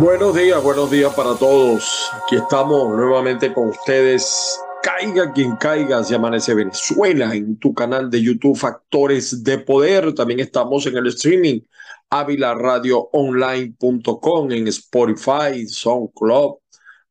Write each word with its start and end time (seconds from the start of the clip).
Buenos 0.00 0.34
días, 0.34 0.60
buenos 0.62 0.90
días 0.90 1.12
para 1.12 1.34
todos. 1.34 2.10
Aquí 2.24 2.36
estamos 2.36 2.96
nuevamente 2.96 3.52
con 3.52 3.68
ustedes. 3.68 4.58
Caiga 4.82 5.30
quien 5.30 5.56
caiga, 5.56 6.02
se 6.02 6.14
amanece 6.14 6.54
Venezuela 6.54 7.34
en 7.34 7.58
tu 7.58 7.74
canal 7.74 8.08
de 8.08 8.22
YouTube 8.22 8.56
Factores 8.56 9.44
de 9.44 9.58
Poder. 9.58 10.14
También 10.14 10.40
estamos 10.40 10.86
en 10.86 10.96
el 10.96 11.08
streaming 11.08 11.60
avilaradioonline.com, 12.08 14.52
en 14.52 14.68
Spotify, 14.68 15.68
SoundCloud, 15.68 16.54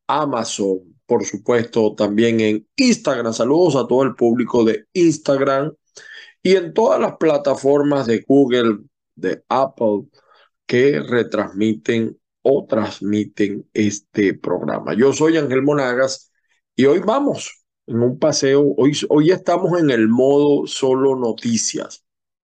Amazon, 0.07 0.79
por 1.05 1.23
supuesto, 1.23 1.93
también 1.93 2.39
en 2.39 2.67
Instagram. 2.75 3.33
Saludos 3.33 3.75
a 3.75 3.85
todo 3.85 4.01
el 4.01 4.15
público 4.15 4.63
de 4.63 4.87
Instagram 4.93 5.75
y 6.41 6.55
en 6.55 6.73
todas 6.73 6.99
las 6.99 7.17
plataformas 7.17 8.07
de 8.07 8.25
Google, 8.27 8.79
de 9.13 9.43
Apple, 9.47 10.05
que 10.65 10.99
retransmiten 11.01 12.18
o 12.41 12.65
transmiten 12.67 13.67
este 13.73 14.33
programa. 14.33 14.93
Yo 14.93 15.13
soy 15.13 15.37
Ángel 15.37 15.61
Monagas 15.61 16.31
y 16.75 16.85
hoy 16.85 16.99
vamos 16.99 17.65
en 17.87 18.01
un 18.01 18.19
paseo. 18.19 18.73
Hoy, 18.77 18.97
hoy 19.09 19.31
estamos 19.31 19.79
en 19.79 19.89
el 19.89 20.07
modo 20.07 20.67
solo 20.67 21.15
noticias 21.15 22.05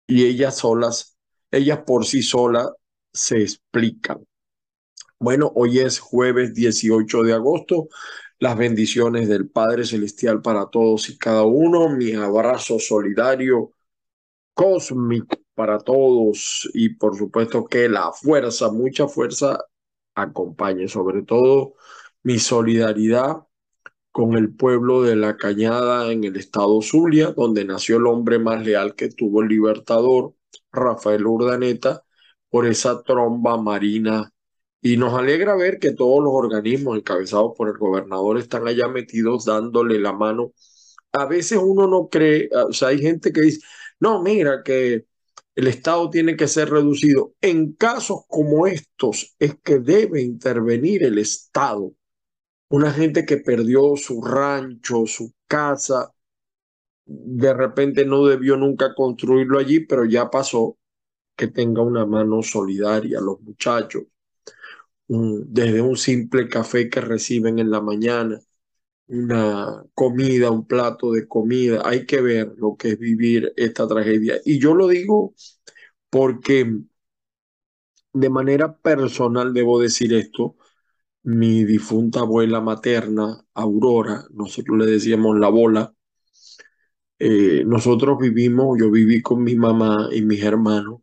y 0.08 0.26
ellas 0.26 0.58
solas, 0.58 1.18
ellas 1.52 1.80
por 1.86 2.06
sí 2.06 2.22
solas 2.22 2.70
se 3.14 3.42
explican. 3.42 4.26
Bueno, 5.20 5.52
hoy 5.56 5.80
es 5.80 6.00
jueves 6.00 6.54
18 6.54 7.24
de 7.24 7.34
agosto. 7.34 7.88
Las 8.40 8.58
bendiciones 8.58 9.30
del 9.30 9.50
Padre 9.50 9.86
Celestial 9.86 10.42
para 10.42 10.68
todos 10.68 11.10
y 11.10 11.18
cada 11.18 11.44
uno. 11.44 11.90
Mi 11.90 12.14
abrazo 12.14 12.80
solidario, 12.80 13.72
cósmico 14.54 15.38
para 15.54 15.80
todos 15.80 16.70
y 16.74 16.90
por 16.96 17.18
supuesto 17.18 17.66
que 17.66 17.88
la 17.88 18.12
fuerza, 18.12 18.72
mucha 18.72 19.08
fuerza 19.08 19.58
acompañe, 20.16 20.88
sobre 20.88 21.24
todo 21.24 21.76
mi 22.24 22.40
solidaridad 22.40 23.46
con 24.12 24.38
el 24.38 24.56
pueblo 24.56 25.04
de 25.04 25.16
la 25.18 25.38
Cañada 25.38 26.12
en 26.12 26.24
el 26.24 26.38
estado 26.38 26.82
Zulia, 26.82 27.34
donde 27.34 27.66
nació 27.66 27.98
el 27.98 28.08
hombre 28.08 28.40
más 28.40 28.66
leal 28.66 28.96
que 28.96 29.10
tuvo 29.10 29.42
el 29.42 29.50
libertador, 29.50 30.34
Rafael 30.72 31.26
Urdaneta, 31.28 32.04
por 32.50 32.66
esa 32.66 33.04
tromba 33.04 33.58
marina. 33.58 34.32
Y 34.82 34.98
nos 34.98 35.14
alegra 35.16 35.56
ver 35.56 35.80
que 35.80 35.92
todos 35.94 36.24
los 36.24 36.34
organismos 36.34 36.98
encabezados 36.98 37.54
por 37.58 37.70
el 37.70 37.78
gobernador 37.78 38.38
están 38.38 38.68
allá 38.68 38.88
metidos 38.88 39.46
dándole 39.46 40.00
la 40.00 40.14
mano. 40.14 40.54
A 41.12 41.26
veces 41.26 41.60
uno 41.62 41.88
no 41.88 42.08
cree, 42.10 42.50
o 42.54 42.74
sea, 42.74 42.90
hay 42.90 43.00
gente 43.00 43.34
que 43.34 43.42
dice, 43.42 43.60
no, 44.00 44.22
mira 44.22 44.64
que 44.64 45.06
el 45.56 45.68
Estado 45.68 46.10
tiene 46.10 46.36
que 46.36 46.48
ser 46.48 46.70
reducido. 46.70 47.34
En 47.42 47.74
casos 47.74 48.22
como 48.28 48.68
estos 48.68 49.36
es 49.40 49.56
que 49.64 49.80
debe 49.80 50.22
intervenir 50.22 51.04
el 51.04 51.18
Estado. 51.18 51.94
Una 52.70 52.92
gente 52.92 53.26
que 53.26 53.38
perdió 53.38 53.96
su 53.96 54.22
rancho, 54.22 55.06
su 55.06 55.34
casa, 55.48 56.14
de 57.06 57.54
repente 57.54 58.06
no 58.06 58.26
debió 58.26 58.58
nunca 58.58 58.94
construirlo 58.96 59.60
allí, 59.60 59.82
pero 59.82 60.06
ya 60.06 60.30
pasó 60.30 60.78
que 61.36 61.48
tenga 61.48 61.82
una 61.82 62.06
mano 62.06 62.42
solidaria 62.42 63.22
los 63.22 63.42
muchachos, 63.42 64.04
desde 65.08 65.82
un 65.82 65.98
simple 65.98 66.48
café 66.50 66.90
que 66.90 67.02
reciben 67.02 67.60
en 67.60 67.70
la 67.70 67.82
mañana, 67.82 68.40
una 69.08 69.84
comida, 69.94 70.52
un 70.52 70.66
plato 70.68 71.12
de 71.12 71.28
comida. 71.28 71.82
Hay 71.86 72.06
que 72.06 72.22
ver 72.22 72.54
lo 72.58 72.76
que 72.78 72.90
es 72.92 73.00
vivir 73.00 73.54
esta 73.58 73.88
tragedia. 73.88 74.36
Y 74.46 74.60
yo 74.60 74.74
lo 74.76 74.88
digo 74.88 75.34
porque 76.10 76.66
de 78.14 78.30
manera 78.32 78.76
personal 78.78 79.54
debo 79.54 79.80
decir 79.80 80.12
esto. 80.16 80.56
Mi 81.24 81.66
difunta 81.66 82.22
abuela 82.22 82.62
materna, 82.62 83.46
Aurora, 83.56 84.26
nosotros 84.32 84.78
le 84.80 84.88
decíamos 84.88 85.40
la 85.40 85.50
bola, 85.50 85.94
eh, 87.20 87.64
nosotros 87.66 88.18
vivimos, 88.20 88.78
yo 88.80 88.92
viví 88.92 89.22
con 89.22 89.44
mi 89.44 89.56
mamá 89.56 90.10
y 90.12 90.22
mis 90.22 90.44
hermanos 90.44 91.02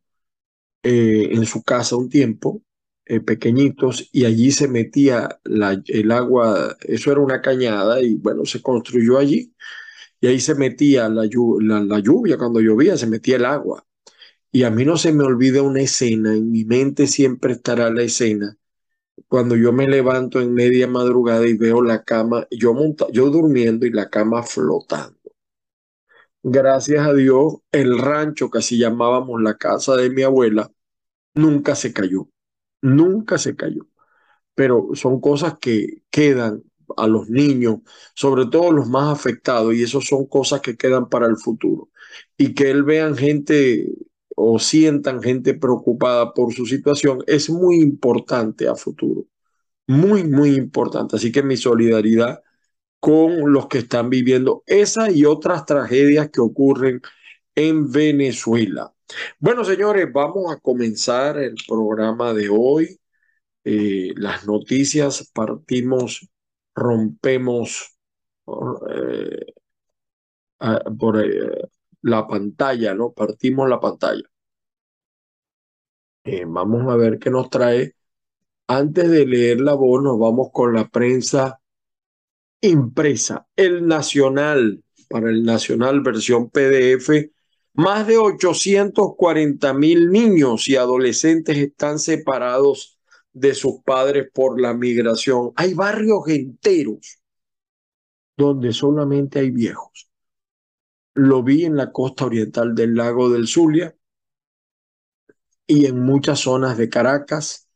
eh, 0.82 1.30
en 1.32 1.46
su 1.46 1.62
casa 1.64 1.96
un 1.96 2.08
tiempo 2.10 2.62
eh, 3.06 3.20
pequeñitos 3.20 4.08
y 4.12 4.24
allí 4.24 4.52
se 4.52 4.68
metía 4.68 5.40
el 5.44 6.12
agua, 6.12 6.76
eso 6.82 7.10
era 7.12 7.20
una 7.20 7.40
cañada 7.42 8.00
y 8.00 8.14
bueno, 8.14 8.44
se 8.44 8.62
construyó 8.62 9.18
allí 9.18 9.52
y 10.20 10.28
ahí 10.28 10.40
se 10.40 10.54
metía 10.54 11.08
la, 11.08 11.24
la, 11.24 11.98
lluvia, 12.00 12.38
cuando 12.38 12.60
llovía 12.60 12.96
se 12.96 13.08
metía 13.08 13.36
el 13.36 13.44
agua. 13.44 13.84
Y 14.52 14.64
a 14.64 14.70
mí 14.70 14.84
no 14.84 14.96
se 14.96 15.12
me 15.12 15.24
olvida 15.24 15.62
una 15.62 15.82
escena, 15.82 16.34
en 16.34 16.50
mi 16.52 16.64
mente 16.64 17.06
siempre 17.08 17.54
estará 17.54 17.91
la 17.91 18.02
escena, 18.02 18.56
cuando 19.28 19.56
yo 19.56 19.72
me 19.72 19.88
levanto 19.88 20.41
en 20.41 20.54
media 20.54 20.86
madrugada 20.88 21.46
y 21.46 21.56
veo 21.56 21.82
la 21.82 22.04
cama, 22.04 22.46
yo, 22.50 22.74
monta, 22.74 23.06
yo 23.12 23.30
durmiendo 23.30 23.86
y 23.86 23.91
la 23.91 24.10
cama 24.10 24.42
flotando. 24.44 25.18
Gracias 26.44 27.06
a 27.06 27.14
Dios, 27.14 27.56
el 27.72 27.98
rancho 27.98 28.50
que 28.50 28.58
así 28.58 28.78
llamábamos 28.78 29.42
la 29.42 29.56
casa 29.58 29.96
de 29.96 30.10
mi 30.10 30.22
abuela, 30.22 30.70
nunca 31.34 31.74
se 31.74 31.92
cayó 31.92 32.31
nunca 32.82 33.38
se 33.38 33.56
cayó. 33.56 33.87
Pero 34.54 34.91
son 34.94 35.20
cosas 35.20 35.59
que 35.60 36.03
quedan 36.10 36.62
a 36.97 37.06
los 37.06 37.31
niños, 37.31 37.78
sobre 38.15 38.47
todo 38.47 38.72
los 38.72 38.88
más 38.88 39.12
afectados, 39.19 39.75
y 39.75 39.82
eso 39.82 40.00
son 40.00 40.26
cosas 40.26 40.60
que 40.60 40.76
quedan 40.76 41.09
para 41.09 41.26
el 41.26 41.37
futuro. 41.38 41.91
Y 42.37 42.54
que 42.54 42.71
él 42.71 42.82
vean 42.84 43.16
gente 43.16 43.88
o 44.37 44.59
sientan 44.59 45.22
gente 45.22 45.54
preocupada 45.54 46.34
por 46.34 46.53
su 46.53 46.66
situación 46.66 47.22
es 47.26 47.50
muy 47.50 47.76
importante 47.81 48.69
a 48.69 48.75
futuro. 48.75 49.26
Muy, 49.87 50.25
muy 50.25 50.54
importante. 50.56 51.16
Así 51.16 51.32
que 51.32 51.42
mi 51.42 51.56
solidaridad 51.56 52.42
con 53.00 53.53
los 53.53 53.66
que 53.69 53.78
están 53.78 54.10
viviendo 54.10 54.62
esa 54.66 55.10
y 55.10 55.25
otras 55.25 55.66
tragedias 55.66 56.31
que 56.31 56.41
ocurren 56.41 57.03
en 57.54 57.91
Venezuela. 57.91 58.94
Bueno, 59.38 59.64
señores, 59.64 60.10
vamos 60.12 60.52
a 60.52 60.58
comenzar 60.60 61.38
el 61.38 61.54
programa 61.68 62.32
de 62.32 62.48
hoy. 62.50 62.98
Eh, 63.64 64.12
las 64.16 64.46
noticias 64.46 65.30
partimos, 65.34 66.28
rompemos 66.74 67.96
eh, 68.90 69.46
por 70.98 71.24
eh, 71.24 71.68
la 72.02 72.26
pantalla, 72.26 72.94
¿no? 72.94 73.12
Partimos 73.12 73.68
la 73.68 73.80
pantalla. 73.80 74.22
vamos 76.46 76.92
a 76.92 76.96
ver 76.96 77.18
qué 77.18 77.30
nos 77.30 77.50
trae. 77.50 77.94
Antes 78.68 79.10
de 79.10 79.26
leer 79.26 79.60
la 79.60 79.74
voz, 79.74 80.02
nos 80.02 80.18
vamos 80.18 80.50
con 80.52 80.74
la 80.74 80.88
prensa 80.88 81.60
impresa. 82.60 83.46
El 83.56 83.86
Nacional, 83.86 84.82
para 85.08 85.30
el 85.30 85.44
Nacional 85.44 86.00
versión 86.00 86.50
PDF 86.50 87.31
más 87.75 88.06
de 88.06 88.19
840 88.19 89.72
mil 89.75 90.10
niños 90.10 90.69
y 90.69 90.77
adolescentes 90.77 91.56
están 91.56 91.99
separados 91.99 92.99
de 93.33 93.55
sus 93.55 93.83
padres 93.83 94.28
por 94.33 94.60
la 94.60 94.75
migración. 94.75 95.53
Hay 95.56 95.75
barrios 95.75 96.28
enteros 96.28 97.22
donde 98.37 98.72
solamente 98.72 99.38
hay 99.38 99.50
viejos. 99.50 100.10
Lo 101.15 101.42
vi 101.42 101.65
en 101.65 101.77
la 101.77 101.92
costa 101.92 102.27
oriental 102.27 102.74
del 102.74 102.95
lago 102.95 103.30
del 103.30 103.47
Zulia 103.47 103.95
y 105.66 105.86
en 105.86 106.01
muchas 106.01 106.41
zonas 106.41 106.77
de 106.77 106.89
Caracas. 106.89 107.68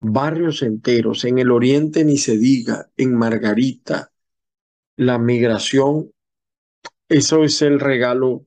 Barrios 0.00 0.62
enteros, 0.62 1.24
en 1.24 1.38
el 1.38 1.50
oriente 1.50 2.04
ni 2.04 2.18
se 2.18 2.36
diga, 2.36 2.90
en 2.96 3.14
Margarita, 3.14 4.12
la 4.96 5.18
migración, 5.18 6.12
eso 7.08 7.44
es 7.44 7.62
el 7.62 7.80
regalo 7.80 8.46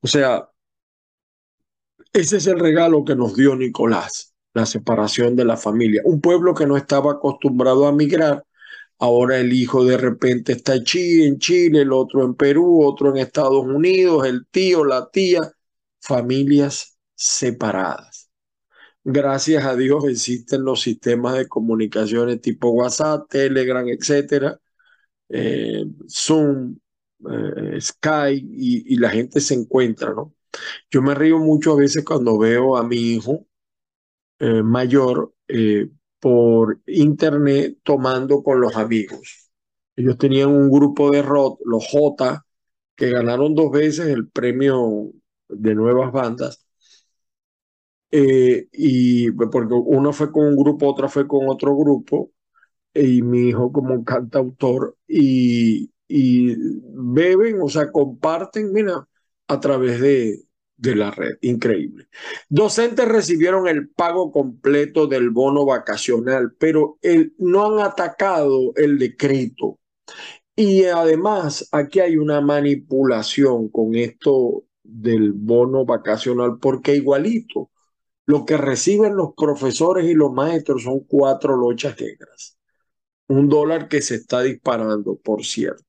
o 0.00 0.06
sea, 0.06 0.48
ese 2.12 2.38
es 2.38 2.46
el 2.46 2.58
regalo 2.58 3.04
que 3.04 3.14
nos 3.16 3.36
dio 3.36 3.54
Nicolás, 3.56 4.34
la 4.54 4.66
separación 4.66 5.36
de 5.36 5.44
la 5.44 5.56
familia. 5.56 6.02
Un 6.04 6.20
pueblo 6.20 6.54
que 6.54 6.66
no 6.66 6.76
estaba 6.76 7.12
acostumbrado 7.12 7.86
a 7.86 7.92
migrar, 7.92 8.44
ahora 8.98 9.38
el 9.38 9.52
hijo 9.52 9.84
de 9.84 9.96
repente 9.96 10.52
está 10.52 10.74
en 10.74 10.84
Chile, 11.38 11.82
el 11.82 11.92
otro 11.92 12.24
en 12.24 12.34
Perú, 12.34 12.82
otro 12.84 13.10
en 13.10 13.18
Estados 13.18 13.64
Unidos, 13.64 14.26
el 14.26 14.46
tío, 14.50 14.84
la 14.84 15.10
tía, 15.10 15.40
familias 16.00 16.98
separadas. 17.14 18.30
Gracias 19.04 19.64
a 19.64 19.76
Dios 19.76 20.04
existen 20.06 20.64
los 20.64 20.82
sistemas 20.82 21.34
de 21.36 21.48
comunicaciones 21.48 22.40
tipo 22.40 22.70
WhatsApp, 22.70 23.28
Telegram, 23.30 23.86
etcétera, 23.88 24.60
eh, 25.30 25.84
Zoom, 26.08 26.78
eh, 27.30 27.80
Sky 27.80 28.46
y, 28.52 28.96
la 28.96 29.10
gente 29.10 29.40
se 29.40 29.54
encuentra, 29.54 30.12
¿no? 30.14 30.34
Yo 30.90 31.02
me 31.02 31.14
río 31.14 31.38
mucho 31.38 31.72
a 31.72 31.76
veces 31.76 32.04
cuando 32.04 32.38
veo 32.38 32.76
a 32.76 32.84
mi 32.84 32.96
hijo 32.96 33.46
eh, 34.38 34.62
mayor 34.62 35.34
eh, 35.48 35.90
por 36.20 36.80
internet 36.86 37.78
tomando 37.82 38.42
con 38.42 38.60
los 38.60 38.76
amigos. 38.76 39.50
Ellos 39.96 40.18
tenían 40.18 40.50
un 40.50 40.70
grupo 40.70 41.10
de 41.10 41.22
rock, 41.22 41.60
los 41.64 41.86
J, 41.90 42.44
que 42.96 43.10
ganaron 43.10 43.54
dos 43.54 43.70
veces 43.72 44.08
el 44.08 44.28
premio 44.30 45.12
de 45.48 45.74
nuevas 45.74 46.12
bandas. 46.12 46.64
eh, 48.10 48.68
y 48.72 49.30
porque 49.32 49.74
uno 49.74 50.12
fue 50.12 50.32
con 50.32 50.46
un 50.46 50.56
grupo, 50.56 50.88
otra 50.88 51.08
fue 51.08 51.26
con 51.28 51.48
otro 51.48 51.76
grupo, 51.76 52.30
y 52.94 53.22
mi 53.22 53.50
hijo 53.50 53.72
como 53.72 54.04
cantautor, 54.04 54.96
y, 55.08 55.92
y 56.08 56.56
beben, 56.82 57.60
o 57.62 57.68
sea, 57.68 57.92
comparten, 57.92 58.72
mira, 58.72 59.06
a 59.46 59.60
través 59.60 60.00
de, 60.00 60.42
de 60.76 60.96
la 60.96 61.10
red. 61.10 61.36
Increíble. 61.42 62.08
Docentes 62.48 63.06
recibieron 63.06 63.68
el 63.68 63.90
pago 63.90 64.32
completo 64.32 65.06
del 65.06 65.30
bono 65.30 65.66
vacacional, 65.66 66.54
pero 66.58 66.98
el, 67.02 67.34
no 67.38 67.66
han 67.66 67.86
atacado 67.86 68.72
el 68.76 68.98
decreto. 68.98 69.78
Y 70.56 70.84
además, 70.84 71.68
aquí 71.72 72.00
hay 72.00 72.16
una 72.16 72.40
manipulación 72.40 73.68
con 73.68 73.94
esto 73.94 74.64
del 74.82 75.32
bono 75.32 75.84
vacacional, 75.84 76.58
porque 76.60 76.96
igualito, 76.96 77.70
lo 78.26 78.44
que 78.44 78.56
reciben 78.56 79.16
los 79.16 79.34
profesores 79.36 80.06
y 80.06 80.14
los 80.14 80.32
maestros 80.32 80.82
son 80.84 81.00
cuatro 81.00 81.56
lochas 81.56 82.00
negras. 82.00 82.58
Un 83.28 83.48
dólar 83.48 83.88
que 83.88 84.02
se 84.02 84.16
está 84.16 84.42
disparando, 84.42 85.16
por 85.16 85.44
cierto. 85.44 85.87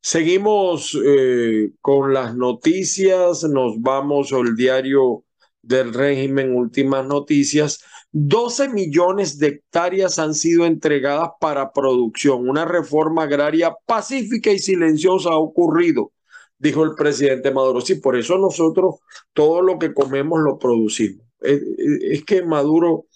Seguimos 0.00 0.96
eh, 1.04 1.72
con 1.80 2.14
las 2.14 2.34
noticias, 2.36 3.44
nos 3.44 3.80
vamos 3.80 4.32
al 4.32 4.54
diario 4.54 5.24
del 5.60 5.92
régimen, 5.92 6.54
últimas 6.54 7.06
noticias. 7.06 7.84
12 8.12 8.68
millones 8.70 9.38
de 9.38 9.48
hectáreas 9.48 10.18
han 10.18 10.34
sido 10.34 10.66
entregadas 10.66 11.30
para 11.40 11.72
producción. 11.72 12.48
Una 12.48 12.64
reforma 12.64 13.24
agraria 13.24 13.74
pacífica 13.86 14.50
y 14.50 14.58
silenciosa 14.58 15.30
ha 15.30 15.38
ocurrido, 15.38 16.12
dijo 16.58 16.84
el 16.84 16.94
presidente 16.94 17.50
Maduro. 17.50 17.80
Sí, 17.80 17.96
por 17.96 18.16
eso 18.16 18.38
nosotros 18.38 18.96
todo 19.32 19.62
lo 19.62 19.78
que 19.78 19.92
comemos 19.92 20.40
lo 20.40 20.58
producimos. 20.58 21.26
Es, 21.40 22.24
que 22.24 22.42
Maduro 22.42 23.06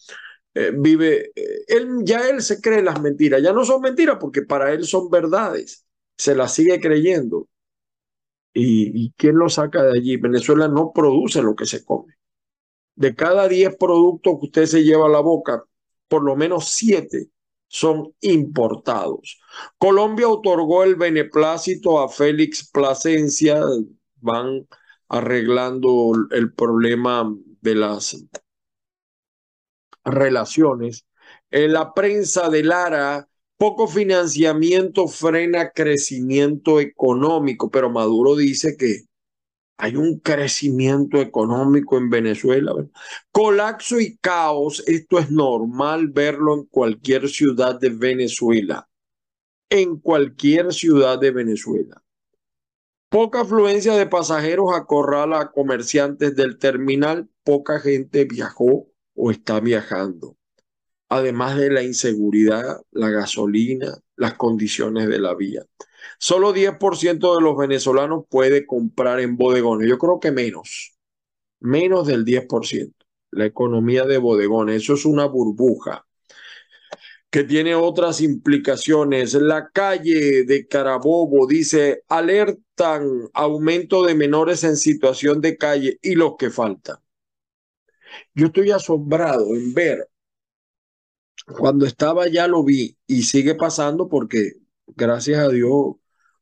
eh, 0.55 0.73
vive, 0.77 1.33
eh, 1.35 1.65
él, 1.69 1.89
ya 2.05 2.29
él 2.29 2.43
se 2.43 2.61
cree 2.61 2.83
las 2.83 3.01
mentiras, 3.01 3.43
ya 3.43 3.53
no 3.53 3.65
son 3.65 3.81
mentiras 3.81 4.19
porque 4.21 4.43
para 4.43 4.73
él 4.73 4.85
son 4.85 5.09
verdades 5.11 5.87
se 6.17 6.35
la 6.35 6.49
sigue 6.49 6.81
creyendo. 6.81 7.49
¿Y, 8.55 9.13
quién 9.13 9.37
lo 9.37 9.49
saca 9.49 9.83
de 9.83 9.99
allí? 9.99 10.17
Venezuela 10.17 10.69
no 10.69 10.93
produce 10.93 11.43
lo 11.43 11.57
que 11.57 11.65
se 11.65 11.85
come. 11.85 12.15
De 12.95 13.15
cada 13.15 13.49
10 13.49 13.77
productos 13.77 14.39
que 14.39 14.47
usted 14.47 14.67
se 14.67 14.85
lleva 14.85 15.07
a 15.07 15.11
la 15.11 15.21
boca, 15.21 15.65
por 16.09 16.23
lo 16.23 16.37
menos 16.37 16.69
7 16.69 17.31
son 17.69 18.15
importados. 18.21 19.41
Colombia 19.79 20.29
otorgó 20.29 20.85
el 20.85 20.97
beneplácito 20.97 22.01
a 22.01 22.11
Félix 22.11 22.71
Plasencia, 22.71 23.63
van 24.17 24.69
arreglando 25.09 26.13
el 26.31 26.53
problema 26.53 27.35
de 27.63 27.75
las 27.75 28.23
relaciones. 30.05 31.07
En 31.51 31.73
la 31.73 31.95
prensa 31.95 32.51
de 32.51 32.63
Lara 32.63 33.29
poco 33.63 33.87
financiamiento 33.87 35.07
frena 35.07 35.71
crecimiento 35.71 36.81
económico, 36.81 37.71
pero 37.71 37.91
Maduro 37.91 38.35
dice 38.35 38.77
que 38.77 39.03
hay 39.79 39.95
un 39.95 40.19
crecimiento 40.19 41.21
económico 41.21 41.97
en 41.97 42.11
Venezuela. 42.11 42.73
Colapso 43.31 44.01
y 44.01 44.17
caos, 44.17 44.83
esto 44.89 45.21
es 45.21 45.31
normal 45.31 46.09
verlo 46.09 46.55
en 46.55 46.65
cualquier 46.65 47.29
ciudad 47.29 47.79
de 47.79 47.91
Venezuela, 47.91 48.89
en 49.71 50.01
cualquier 50.01 50.73
ciudad 50.73 51.21
de 51.21 51.31
Venezuela. 51.31 52.03
Poca 53.11 53.43
afluencia 53.43 53.95
de 53.95 54.09
pasajeros 54.09 54.75
acorrala 54.75 55.41
a 55.41 55.53
comerciantes 55.53 56.35
del 56.35 56.59
terminal, 56.59 57.31
poca 57.45 57.79
gente 57.79 58.25
viajó 58.25 58.89
o 59.15 59.31
está 59.31 59.61
viajando 59.61 60.37
además 61.13 61.59
de 61.59 61.69
la 61.69 61.83
inseguridad, 61.83 62.81
la 62.91 63.11
gasolina, 63.11 63.99
las 64.17 64.33
condiciones 64.35 65.09
de 65.09 65.19
la 65.19 65.35
vía. 65.35 65.63
Solo 66.19 66.55
10% 66.55 67.37
de 67.37 67.43
los 67.43 67.55
venezolanos 67.55 68.25
puede 68.31 68.65
comprar 68.65 69.21
en 69.21 69.37
bodegones. 69.37 69.91
Yo 69.91 69.99
creo 69.99 70.21
que 70.21 70.33
menos, 70.33 70.95
menos 71.61 72.07
del 72.07 72.25
10%. 72.25 72.95
La 73.31 73.45
economía 73.45 74.05
de 74.07 74.17
bodegones, 74.17 74.83
eso 74.83 74.95
es 74.95 75.05
una 75.05 75.27
burbuja 75.27 76.07
que 77.29 77.45
tiene 77.45 77.75
otras 77.75 78.23
implicaciones. 78.23 79.35
La 79.35 79.69
calle 79.69 80.45
de 80.45 80.67
Carabobo 80.67 81.47
dice, 81.47 82.05
alertan 82.09 83.29
aumento 83.35 84.03
de 84.03 84.15
menores 84.15 84.65
en 84.65 84.79
situación 84.79 85.43
de 85.43 85.59
calle 85.59 85.99
y 86.01 86.15
los 86.15 86.37
que 86.39 86.49
faltan. 86.49 86.97
Yo 88.35 88.47
estoy 88.47 88.71
asombrado 88.71 89.55
en 89.55 89.75
ver 89.75 90.09
cuando 91.47 91.87
estaba 91.87 92.29
ya 92.29 92.47
lo 92.47 92.65
vi 92.65 92.97
y 93.07 93.23
sigue 93.23 93.55
pasando 93.55 94.09
porque 94.09 94.53
gracias 94.87 95.41
a 95.41 95.49
Dios 95.49 95.97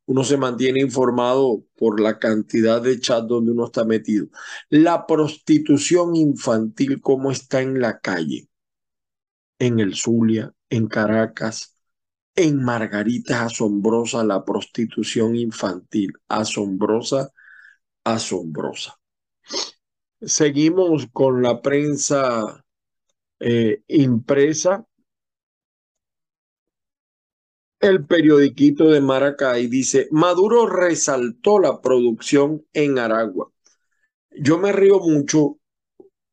uno 0.07 0.25
se 0.25 0.37
mantiene 0.37 0.81
informado 0.81 1.65
por 1.77 2.01
la 2.01 2.19
cantidad 2.19 2.83
de 2.83 2.99
chats 2.99 3.29
donde 3.29 3.53
uno 3.53 3.67
está 3.67 3.85
metido. 3.85 4.27
La 4.69 5.07
prostitución 5.07 6.17
infantil, 6.17 7.01
¿cómo 7.01 7.31
está 7.31 7.63
en 7.63 7.81
la 7.81 8.01
calle? 8.01 8.49
En 9.61 9.79
el 9.79 9.95
Zulia, 9.95 10.53
en 10.69 10.89
Caracas, 10.89 11.77
en 12.35 12.63
Margarita 12.63 13.45
asombrosa 13.45 14.25
la 14.25 14.45
prostitución 14.45 15.37
infantil, 15.37 16.13
asombrosa, 16.29 17.31
asombrosa. 18.03 18.99
Seguimos 20.21 21.07
con 21.13 21.43
la 21.43 21.63
prensa 21.63 22.65
eh, 23.39 23.83
impresa 23.87 24.87
el 27.81 28.05
periodiquito 28.05 28.91
de 28.91 29.01
Maracay 29.01 29.67
dice, 29.67 30.07
Maduro 30.11 30.67
resaltó 30.67 31.59
la 31.59 31.81
producción 31.81 32.65
en 32.75 32.99
Aragua. 32.99 33.51
Yo 34.31 34.59
me 34.59 34.71
río 34.71 35.01
mucho 35.01 35.59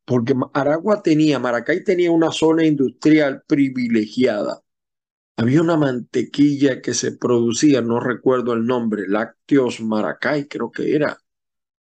porque 0.06 0.34
Aragua 0.54 1.02
tenía, 1.02 1.40
Maracay 1.40 1.84
tenía 1.84 2.12
una 2.12 2.32
zona 2.32 2.66
industrial 2.66 3.44
privilegiada. 3.48 4.62
Había 5.38 5.62
una 5.62 5.78
mantequilla 5.78 6.82
que 6.82 6.94
se 6.94 7.14
producía, 7.14 7.82
no 7.82 8.00
recuerdo 8.00 8.54
el 8.54 8.66
nombre, 8.66 9.08
Lácteos 9.08 9.82
Maracay 9.82 10.48
creo 10.48 10.72
que 10.72 10.96
era. 10.96 11.18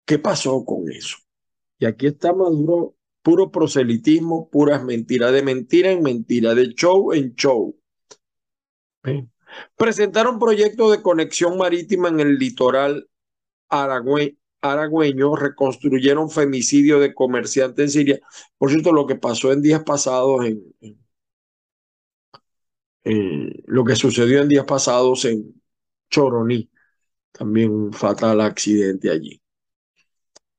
¿Qué 0.05 0.19
pasó 0.19 0.65
con 0.65 0.91
eso? 0.91 1.17
Y 1.79 1.85
aquí 1.85 2.07
está 2.07 2.33
Maduro, 2.33 2.95
puro 3.21 3.51
proselitismo, 3.51 4.49
puras 4.49 4.83
mentiras, 4.83 5.31
de 5.31 5.41
mentira 5.43 5.91
en 5.91 6.03
mentira, 6.03 6.55
de 6.55 6.73
show 6.73 7.13
en 7.13 7.35
show. 7.35 7.75
Presentaron 9.75 10.39
proyecto 10.39 10.91
de 10.91 11.01
conexión 11.01 11.57
marítima 11.57 12.09
en 12.09 12.19
el 12.19 12.37
litoral 12.37 13.09
aragüeño, 13.69 15.35
reconstruyeron 15.35 16.29
femicidio 16.29 16.99
de 16.99 17.13
comerciante 17.13 17.83
en 17.83 17.89
Siria. 17.89 18.19
Por 18.57 18.69
cierto, 18.71 18.91
lo 18.91 19.05
que 19.05 19.15
pasó 19.15 19.51
en 19.51 19.61
días 19.61 19.83
pasados 19.83 20.45
en, 20.45 20.63
lo 23.65 23.85
que 23.85 23.95
sucedió 23.95 24.41
en 24.41 24.49
días 24.49 24.65
pasados 24.65 25.25
en 25.25 25.61
Choroní, 26.09 26.69
también 27.31 27.71
un 27.71 27.93
fatal 27.93 28.41
accidente 28.41 29.09
allí. 29.09 29.41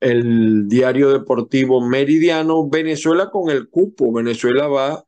El 0.01 0.69
diario 0.69 1.11
deportivo 1.13 1.81
Meridiano, 1.81 2.69
Venezuela 2.69 3.31
con 3.31 3.51
el 3.51 3.69
cupo. 3.69 4.13
Venezuela 4.13 4.69
va 4.69 5.05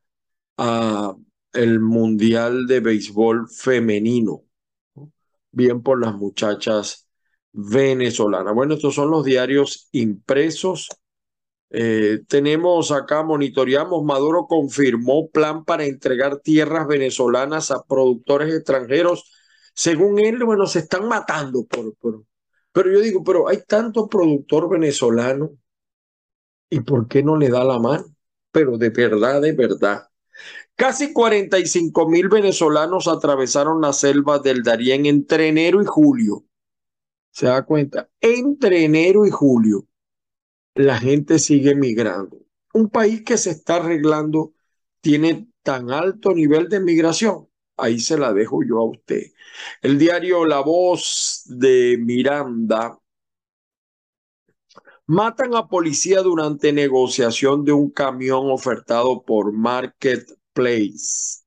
a 0.57 1.15
el 1.53 1.79
Mundial 1.79 2.67
de 2.67 2.79
Béisbol 2.79 3.47
Femenino. 3.49 4.43
Bien 5.51 5.81
por 5.81 5.99
las 5.99 6.15
muchachas 6.15 7.07
venezolanas. 7.51 8.53
Bueno, 8.53 8.75
estos 8.75 8.95
son 8.95 9.11
los 9.11 9.25
diarios 9.25 9.89
impresos. 9.91 10.89
Eh, 11.69 12.21
tenemos 12.27 12.91
acá, 12.91 13.23
monitoreamos, 13.23 14.03
Maduro 14.03 14.45
confirmó 14.47 15.29
plan 15.29 15.63
para 15.65 15.85
entregar 15.85 16.39
tierras 16.39 16.87
venezolanas 16.87 17.71
a 17.71 17.83
productores 17.83 18.53
extranjeros. 18.53 19.31
Según 19.73 20.19
él, 20.19 20.43
bueno, 20.43 20.67
se 20.67 20.79
están 20.79 21.07
matando 21.07 21.65
por, 21.65 21.95
por... 21.95 22.23
Pero 22.73 22.91
yo 22.91 22.99
digo, 22.99 23.23
pero 23.23 23.47
hay 23.47 23.63
tanto 23.67 24.07
productor 24.07 24.69
venezolano 24.69 25.51
y 26.69 26.79
¿por 26.81 27.07
qué 27.07 27.21
no 27.23 27.37
le 27.37 27.49
da 27.49 27.63
la 27.63 27.79
mano? 27.79 28.05
Pero 28.51 28.77
de 28.77 28.89
verdad, 28.89 29.41
de 29.41 29.53
verdad. 29.53 30.10
Casi 30.75 31.13
45 31.13 32.09
mil 32.09 32.29
venezolanos 32.29 33.07
atravesaron 33.07 33.81
la 33.81 33.93
selva 33.93 34.39
del 34.39 34.63
Darién 34.63 35.05
entre 35.05 35.47
enero 35.47 35.81
y 35.81 35.85
julio. 35.85 36.45
¿Se 37.31 37.45
da 37.45 37.65
cuenta? 37.65 38.09
Entre 38.19 38.83
enero 38.83 39.25
y 39.25 39.29
julio 39.29 39.87
la 40.75 40.97
gente 40.97 41.39
sigue 41.39 41.75
migrando. 41.75 42.37
Un 42.73 42.89
país 42.89 43.23
que 43.23 43.37
se 43.37 43.51
está 43.51 43.75
arreglando 43.75 44.53
tiene 45.01 45.47
tan 45.63 45.91
alto 45.91 46.33
nivel 46.33 46.69
de 46.69 46.79
migración. 46.79 47.49
Ahí 47.77 47.99
se 47.99 48.17
la 48.17 48.33
dejo 48.33 48.63
yo 48.63 48.79
a 48.79 48.85
usted. 48.85 49.31
El 49.81 49.97
diario 49.97 50.45
La 50.45 50.61
Voz 50.61 51.43
de 51.45 51.97
Miranda 51.99 53.01
Matan 55.07 55.55
a 55.55 55.67
policía 55.67 56.21
durante 56.21 56.71
negociación 56.71 57.65
de 57.65 57.73
un 57.73 57.89
camión 57.89 58.49
ofertado 58.49 59.23
por 59.25 59.51
Marketplace. 60.55 61.43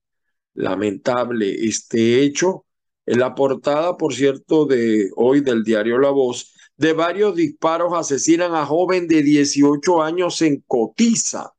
Lamentable 0.53 1.65
este 1.65 2.21
hecho. 2.21 2.65
En 3.05 3.19
la 3.19 3.35
portada, 3.35 3.97
por 3.97 4.13
cierto, 4.13 4.65
de 4.65 5.09
hoy 5.15 5.41
del 5.41 5.63
diario 5.63 5.99
La 5.99 6.09
Voz, 6.09 6.53
de 6.77 6.93
varios 6.93 7.35
disparos 7.35 7.93
asesinan 7.93 8.55
a 8.55 8.65
joven 8.65 9.07
de 9.07 9.21
18 9.21 10.01
años 10.01 10.41
en 10.41 10.61
Cotiza. 10.65 11.53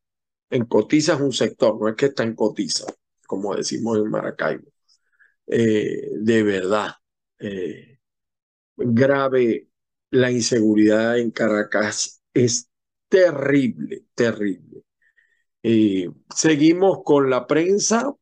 En 0.50 0.64
Cotiza 0.64 1.14
es 1.14 1.20
un 1.20 1.32
sector, 1.32 1.80
no 1.80 1.88
es 1.88 1.94
que 1.94 2.06
está 2.06 2.24
en 2.24 2.34
Cotiza, 2.34 2.86
como 3.26 3.54
decimos 3.54 3.98
en 3.98 4.10
Maracaibo. 4.10 4.68
Eh, 5.46 6.10
de 6.20 6.42
verdad, 6.42 6.92
eh, 7.38 7.98
grave 8.76 9.68
la 10.10 10.32
inseguridad 10.32 11.18
en 11.18 11.30
Caracas 11.30 12.22
es 12.34 12.68
terrible, 13.08 14.06
terrible. 14.14 14.65
Eh, 15.68 16.08
seguimos 16.32 17.00
con 17.04 17.28
la 17.28 17.48
prensa. 17.48 18.14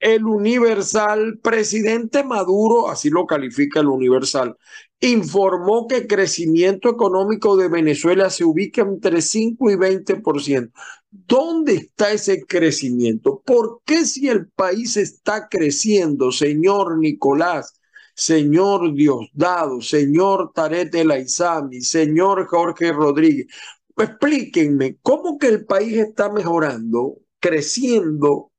El 0.00 0.24
Universal, 0.24 1.38
presidente 1.40 2.24
Maduro, 2.24 2.88
así 2.88 3.08
lo 3.08 3.24
califica 3.24 3.78
el 3.78 3.86
Universal, 3.86 4.56
informó 4.98 5.86
que 5.86 5.98
el 5.98 6.06
crecimiento 6.08 6.88
económico 6.88 7.56
de 7.56 7.68
Venezuela 7.68 8.30
se 8.30 8.44
ubica 8.44 8.82
entre 8.82 9.22
5 9.22 9.70
y 9.70 9.74
20%. 9.76 10.72
¿Dónde 11.08 11.74
está 11.74 12.10
ese 12.10 12.42
crecimiento? 12.44 13.42
¿Por 13.46 13.80
qué 13.84 14.04
si 14.04 14.28
el 14.28 14.48
país 14.48 14.96
está 14.96 15.48
creciendo, 15.48 16.32
señor 16.32 16.98
Nicolás, 16.98 17.78
señor 18.18 18.92
Diosdado, 18.94 19.80
señor 19.80 20.50
Tarete 20.52 21.04
Laizami, 21.04 21.80
señor 21.80 22.48
Jorge 22.48 22.92
Rodríguez. 22.92 23.46
Explíquenme, 23.98 24.98
¿cómo 25.02 25.38
que 25.38 25.48
el 25.48 25.66
país 25.66 25.96
está 25.98 26.30
mejorando, 26.30 27.18
creciendo 27.40 28.52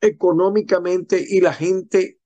económicamente 0.00 1.24
y 1.28 1.40
la 1.40 1.52
gente 1.54 2.20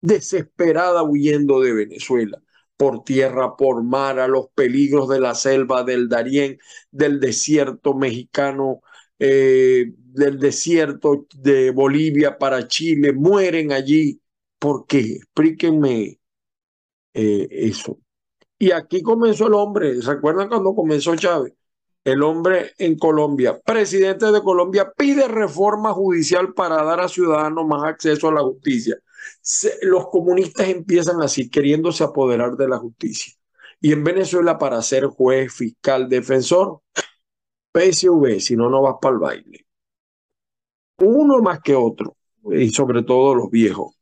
desesperada 0.00 1.02
huyendo 1.02 1.60
de 1.60 1.72
Venezuela? 1.72 2.40
por 2.76 3.04
tierra, 3.04 3.56
por 3.56 3.84
mar, 3.84 4.18
a 4.18 4.26
los 4.28 4.48
peligros 4.54 5.08
de 5.08 5.20
la 5.20 5.34
selva 5.36 5.84
del 5.84 6.08
Darién, 6.08 6.58
del 6.90 7.20
desierto 7.20 7.94
mexicano, 7.94 8.80
eh, 9.18 9.92
del 9.96 10.40
desierto 10.40 11.26
de 11.36 11.70
Bolivia 11.70 12.36
para 12.36 12.66
Chile, 12.66 13.12
mueren 13.12 13.72
allí 13.72 14.20
¿Por 14.64 14.86
qué? 14.86 15.16
Explíquenme 15.16 16.18
eh, 17.14 17.48
eso. 17.50 17.98
Y 18.58 18.72
aquí 18.72 19.02
comenzó 19.02 19.48
el 19.48 19.54
hombre. 19.54 20.00
¿Se 20.02 20.10
acuerdan 20.10 20.48
cuando 20.48 20.74
comenzó 20.74 21.16
Chávez? 21.16 21.54
El 22.04 22.22
hombre 22.22 22.72
en 22.76 22.98
Colombia, 22.98 23.58
presidente 23.64 24.30
de 24.30 24.42
Colombia, 24.42 24.92
pide 24.94 25.26
reforma 25.26 25.92
judicial 25.94 26.52
para 26.52 26.82
dar 26.84 27.00
a 27.00 27.08
ciudadanos 27.08 27.66
más 27.66 27.82
acceso 27.84 28.28
a 28.28 28.32
la 28.32 28.42
justicia. 28.42 28.98
los 29.82 30.08
comunistas 30.08 30.68
empiezan 30.68 31.22
así, 31.22 31.48
queriéndose 31.48 32.04
apoderar 32.04 32.56
de 32.56 32.68
la 32.68 32.76
justicia. 32.76 33.32
Y 33.80 33.92
en 33.92 34.04
Venezuela, 34.04 34.58
para 34.58 34.82
ser 34.82 35.06
juez, 35.06 35.52
fiscal, 35.52 36.08
defensor, 36.08 36.80
PSV, 37.72 38.38
si 38.40 38.54
no, 38.54 38.68
no 38.68 38.82
vas 38.82 38.96
para 39.00 39.14
el 39.14 39.20
baile. 39.20 39.66
Uno 40.98 41.40
más 41.40 41.60
que 41.60 41.74
otro, 41.74 42.16
y 42.52 42.68
sobre 42.68 43.02
todo 43.02 43.34
los 43.34 43.50
viejos. 43.50 43.94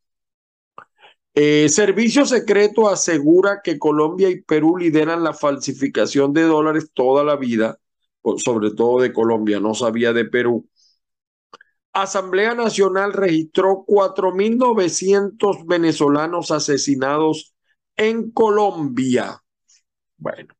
Eh, 1.35 1.67
Servicio 1.69 2.25
Secreto 2.25 2.89
asegura 2.89 3.61
que 3.63 3.79
Colombia 3.79 4.29
y 4.29 4.41
Perú 4.41 4.77
lideran 4.77 5.23
la 5.23 5.33
falsificación 5.33 6.31
de 6.33 6.43
dólares 6.43 6.91
toda 6.93 7.23
la 7.23 7.37
vida, 7.37 7.79
sobre 8.37 8.71
todo 8.71 9.01
de 9.01 9.13
Colombia, 9.13 9.59
no 9.59 9.73
sabía 9.73 10.13
de 10.13 10.25
Perú. 10.25 10.67
Asamblea 11.93 12.55
Nacional 12.55 13.13
registró 13.13 13.85
4.900 13.85 15.65
venezolanos 15.67 16.49
asesinados 16.51 17.53
en 17.95 18.31
Colombia. 18.31 19.43
Bueno, 20.17 20.55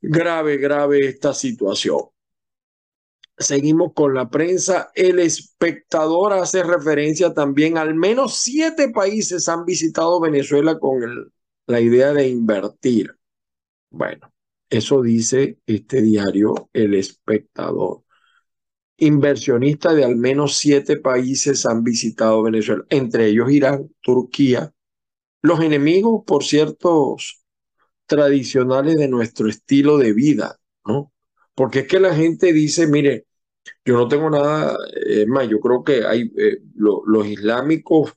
grave, 0.00 0.56
grave 0.56 1.06
esta 1.06 1.32
situación. 1.32 2.00
Seguimos 3.38 3.92
con 3.94 4.14
la 4.14 4.28
prensa. 4.28 4.90
El 4.94 5.18
espectador 5.18 6.34
hace 6.34 6.62
referencia 6.62 7.32
también, 7.32 7.78
al 7.78 7.94
menos 7.94 8.34
siete 8.38 8.90
países 8.90 9.48
han 9.48 9.64
visitado 9.64 10.20
Venezuela 10.20 10.78
con 10.78 11.32
la 11.66 11.80
idea 11.80 12.12
de 12.12 12.28
invertir. 12.28 13.16
Bueno, 13.90 14.30
eso 14.70 15.02
dice 15.02 15.58
este 15.66 16.00
diario, 16.02 16.70
El 16.72 16.94
espectador. 16.94 18.04
Inversionistas 18.98 19.96
de 19.96 20.04
al 20.04 20.16
menos 20.16 20.56
siete 20.58 20.96
países 20.96 21.66
han 21.66 21.82
visitado 21.84 22.42
Venezuela, 22.42 22.84
entre 22.90 23.26
ellos 23.26 23.50
Irán, 23.50 23.90
Turquía. 24.00 24.72
Los 25.42 25.60
enemigos, 25.60 26.22
por 26.26 26.44
ciertos 26.44 27.42
tradicionales 28.06 28.96
de 28.96 29.08
nuestro 29.08 29.48
estilo 29.48 29.98
de 29.98 30.12
vida, 30.12 30.60
¿no? 30.84 31.12
Porque 31.54 31.80
es 31.80 31.88
que 31.88 32.00
la 32.00 32.14
gente 32.14 32.52
dice, 32.52 32.86
mire, 32.86 33.26
yo 33.84 33.96
no 33.96 34.08
tengo 34.08 34.30
nada 34.30 34.76
eh, 35.06 35.26
más, 35.26 35.48
yo 35.48 35.60
creo 35.60 35.84
que 35.84 36.04
hay 36.06 36.32
eh, 36.36 36.58
los 36.74 37.26
islámicos 37.26 38.14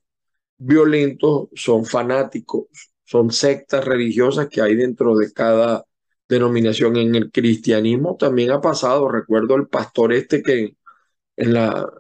violentos 0.58 1.50
son 1.56 1.86
fanáticos, 1.86 2.68
son 3.04 3.32
sectas 3.32 3.86
religiosas 3.86 4.48
que 4.50 4.62
hay 4.62 4.76
dentro 4.76 5.16
de 5.16 5.32
cada 5.34 5.86
denominación. 6.28 6.98
En 6.98 7.16
el 7.16 7.32
cristianismo 7.32 8.16
también 8.18 8.52
ha 8.52 8.62
pasado, 8.62 9.10
recuerdo 9.10 9.56
el 9.56 9.68
pastor 9.68 10.14
este 10.14 10.42
que 10.44 10.78
en 11.38 11.54
la 11.54 11.92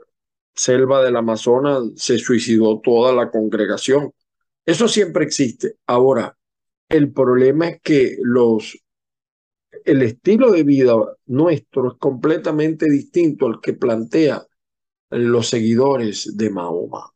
selva 0.55 1.03
del 1.03 1.15
Amazonas 1.17 1.83
se 1.95 2.17
suicidó 2.17 2.79
toda 2.81 3.13
la 3.13 3.31
congregación. 3.31 4.13
Eso 4.65 4.87
siempre 4.87 5.25
existe. 5.25 5.77
Ahora, 5.87 6.37
el 6.89 7.11
problema 7.11 7.69
es 7.69 7.81
que 7.81 8.17
los 8.21 8.77
el 9.85 10.01
estilo 10.03 10.51
de 10.51 10.63
vida 10.63 10.95
nuestro 11.25 11.91
es 11.91 11.97
completamente 11.99 12.89
distinto 12.89 13.47
al 13.47 13.59
que 13.59 13.73
plantea 13.73 14.45
los 15.09 15.49
seguidores 15.49 16.37
de 16.37 16.49
Mahoma. 16.49 17.12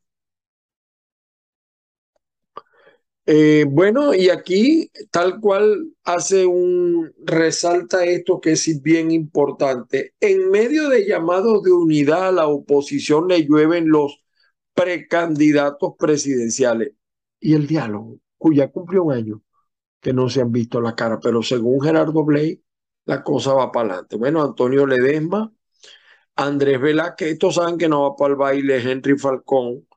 Eh, 3.30 3.66
bueno, 3.68 4.14
y 4.14 4.30
aquí 4.30 4.90
tal 5.12 5.42
cual 5.42 5.94
hace 6.06 6.46
un, 6.46 7.14
resalta 7.26 8.06
esto 8.06 8.40
que 8.40 8.54
es 8.54 8.82
bien 8.82 9.12
importante. 9.12 10.14
En 10.22 10.50
medio 10.50 10.88
de 10.88 11.06
llamados 11.06 11.62
de 11.64 11.74
unidad 11.74 12.30
a 12.30 12.32
la 12.32 12.48
oposición 12.48 13.28
le 13.28 13.44
llueven 13.46 13.90
los 13.90 14.24
precandidatos 14.74 15.96
presidenciales 16.00 16.94
y 17.40 17.56
el 17.56 17.68
diálogo, 17.68 18.20
cuya 18.38 18.72
cumplió 18.72 19.04
un 19.04 19.14
año 19.14 19.44
que 20.02 20.14
no 20.14 20.30
se 20.30 20.42
han 20.42 20.52
visto 20.54 20.82
la 20.82 20.96
cara, 20.96 21.20
pero 21.20 21.44
según 21.44 21.82
Gerardo 21.82 22.24
Blay, 22.24 22.64
la 23.06 23.24
cosa 23.24 23.54
va 23.54 23.72
para 23.72 23.90
adelante. 23.90 24.18
Bueno, 24.18 24.44
Antonio 24.44 24.88
Ledesma, 24.88 25.52
Andrés 26.36 26.80
Velázquez, 26.82 27.30
estos 27.34 27.56
saben 27.56 27.78
que 27.78 27.90
no 27.90 28.04
va 28.04 28.16
para 28.16 28.32
el 28.32 28.38
baile, 28.38 28.78
Henry 28.82 29.18
Falcón, 29.18 29.88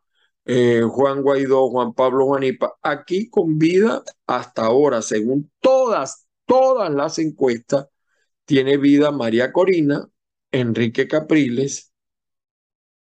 eh, 0.44 0.82
Juan 0.88 1.22
Guaidó, 1.22 1.68
Juan 1.70 1.94
Pablo 1.94 2.26
Juanipa, 2.26 2.76
aquí 2.82 3.30
con 3.30 3.58
vida 3.58 4.02
hasta 4.26 4.66
ahora, 4.66 5.02
según 5.02 5.50
todas, 5.60 6.26
todas 6.46 6.92
las 6.92 7.18
encuestas, 7.18 7.88
tiene 8.44 8.76
vida 8.78 9.12
María 9.12 9.52
Corina, 9.52 10.08
Enrique 10.52 11.06
Capriles, 11.08 11.92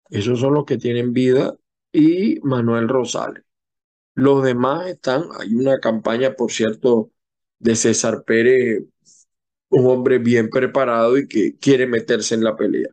esos 0.09 0.39
son 0.39 0.53
los 0.55 0.65
que 0.65 0.77
tienen 0.77 1.13
vida, 1.13 1.57
y 1.91 2.39
Manuel 2.41 2.87
Rosales. 2.89 3.43
Los 4.15 4.43
demás 4.43 4.87
están, 4.87 5.25
hay 5.39 5.55
una 5.55 5.79
campaña, 5.79 6.35
por 6.35 6.51
cierto, 6.51 7.11
de 7.59 7.75
César 7.75 8.23
Pérez, 8.25 8.85
un 9.69 9.87
hombre 9.87 10.19
bien 10.19 10.49
preparado 10.49 11.17
y 11.17 11.27
que 11.27 11.57
quiere 11.57 11.87
meterse 11.87 12.35
en 12.35 12.43
la 12.43 12.55
pelea. 12.57 12.89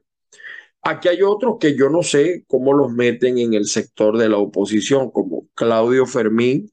Aquí 0.85 1.09
hay 1.09 1.23
otros 1.23 1.57
que 1.59 1.77
yo 1.77 1.89
no 1.89 2.03
sé 2.03 2.45
cómo 2.47 2.73
los 2.73 2.93
meten 2.93 3.39
en 3.39 3.55
el 3.55 3.67
sector 3.67 4.19
de 4.19 4.29
la 4.29 4.37
oposición, 4.37 5.11
como 5.11 5.49
Claudio 5.55 6.07
Fermín 6.07 6.71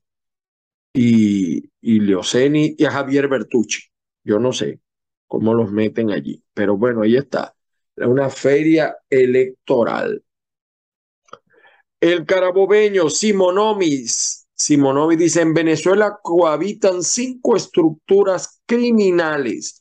y, 0.93 1.69
y 1.79 1.99
Leoceni 2.01 2.75
y 2.77 2.85
a 2.85 2.91
Javier 2.91 3.27
Bertucci. 3.27 3.83
Yo 4.23 4.39
no 4.39 4.51
sé 4.51 4.79
cómo 5.27 5.53
los 5.53 5.71
meten 5.71 6.11
allí. 6.11 6.43
Pero 6.53 6.77
bueno, 6.77 7.03
ahí 7.03 7.15
está. 7.15 7.55
Una 7.95 8.29
feria 8.29 8.97
electoral. 9.09 10.23
El 11.99 12.25
carabobeño 12.25 13.09
Simonomis 13.09 14.41
Simonovi 14.61 15.15
dice, 15.15 15.41
en 15.41 15.55
Venezuela 15.55 16.19
cohabitan 16.21 17.01
cinco 17.01 17.55
estructuras 17.55 18.61
criminales. 18.67 19.80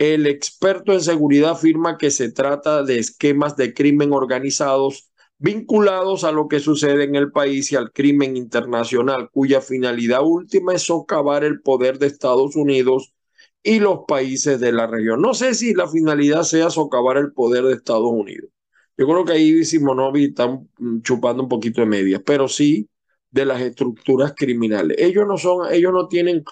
El 0.00 0.26
experto 0.26 0.94
en 0.94 1.02
seguridad 1.02 1.50
afirma 1.50 1.98
que 1.98 2.10
se 2.10 2.32
trata 2.32 2.82
de 2.84 2.98
esquemas 2.98 3.54
de 3.56 3.74
crimen 3.74 4.14
organizados 4.14 5.10
vinculados 5.36 6.24
a 6.24 6.32
lo 6.32 6.48
que 6.48 6.58
sucede 6.58 7.04
en 7.04 7.16
el 7.16 7.30
país 7.32 7.70
y 7.70 7.76
al 7.76 7.92
crimen 7.92 8.34
internacional, 8.34 9.28
cuya 9.30 9.60
finalidad 9.60 10.22
última 10.24 10.72
es 10.72 10.84
socavar 10.84 11.44
el 11.44 11.60
poder 11.60 11.98
de 11.98 12.06
Estados 12.06 12.56
Unidos 12.56 13.12
y 13.62 13.78
los 13.78 14.00
países 14.08 14.58
de 14.58 14.72
la 14.72 14.86
región. 14.86 15.20
No 15.20 15.34
sé 15.34 15.52
si 15.52 15.74
la 15.74 15.86
finalidad 15.86 16.44
sea 16.44 16.70
socavar 16.70 17.18
el 17.18 17.34
poder 17.34 17.64
de 17.64 17.74
Estados 17.74 18.10
Unidos. 18.10 18.48
Yo 18.96 19.04
creo 19.06 19.26
que 19.26 19.32
ahí 19.32 19.64
Simonovic 19.66 20.30
están 20.30 20.66
chupando 21.02 21.42
un 21.42 21.48
poquito 21.50 21.82
de 21.82 21.86
medias, 21.86 22.22
pero 22.24 22.48
sí 22.48 22.88
de 23.30 23.44
las 23.44 23.60
estructuras 23.60 24.32
criminales. 24.34 24.96
Ellos 24.98 25.26
no 25.26 25.36
son, 25.36 25.70
ellos 25.70 25.92
no 25.92 26.08
tienen 26.08 26.42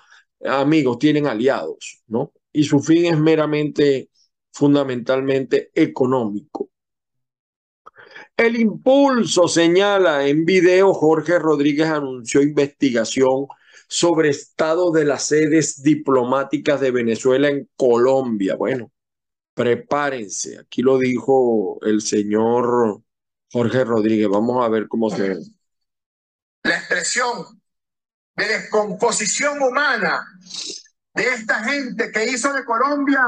amigos, 0.44 0.98
tienen 0.98 1.26
aliados, 1.26 2.02
¿no? 2.08 2.34
Y 2.52 2.64
su 2.64 2.80
fin 2.80 3.06
es 3.06 3.18
meramente, 3.18 4.10
fundamentalmente 4.52 5.70
económico. 5.74 6.70
El 8.36 8.56
impulso 8.56 9.48
señala 9.48 10.26
en 10.26 10.44
video, 10.44 10.94
Jorge 10.94 11.38
Rodríguez 11.38 11.88
anunció 11.88 12.40
investigación 12.40 13.46
sobre 13.88 14.28
estado 14.28 14.92
de 14.92 15.04
las 15.04 15.24
sedes 15.24 15.82
diplomáticas 15.82 16.80
de 16.80 16.90
Venezuela 16.90 17.48
en 17.48 17.68
Colombia. 17.74 18.54
Bueno, 18.54 18.92
prepárense. 19.54 20.58
Aquí 20.58 20.82
lo 20.82 20.98
dijo 20.98 21.80
el 21.82 22.00
señor 22.00 23.02
Jorge 23.50 23.84
Rodríguez. 23.84 24.28
Vamos 24.28 24.64
a 24.64 24.68
ver 24.68 24.86
cómo 24.86 25.10
se 25.10 25.30
ve. 25.30 25.36
La 26.62 26.76
expresión 26.76 27.60
de 28.36 28.46
descomposición 28.46 29.60
humana 29.62 30.24
de 31.18 31.24
esta 31.34 31.64
gente 31.64 32.12
que 32.12 32.26
hizo 32.26 32.52
de 32.52 32.64
Colombia 32.64 33.20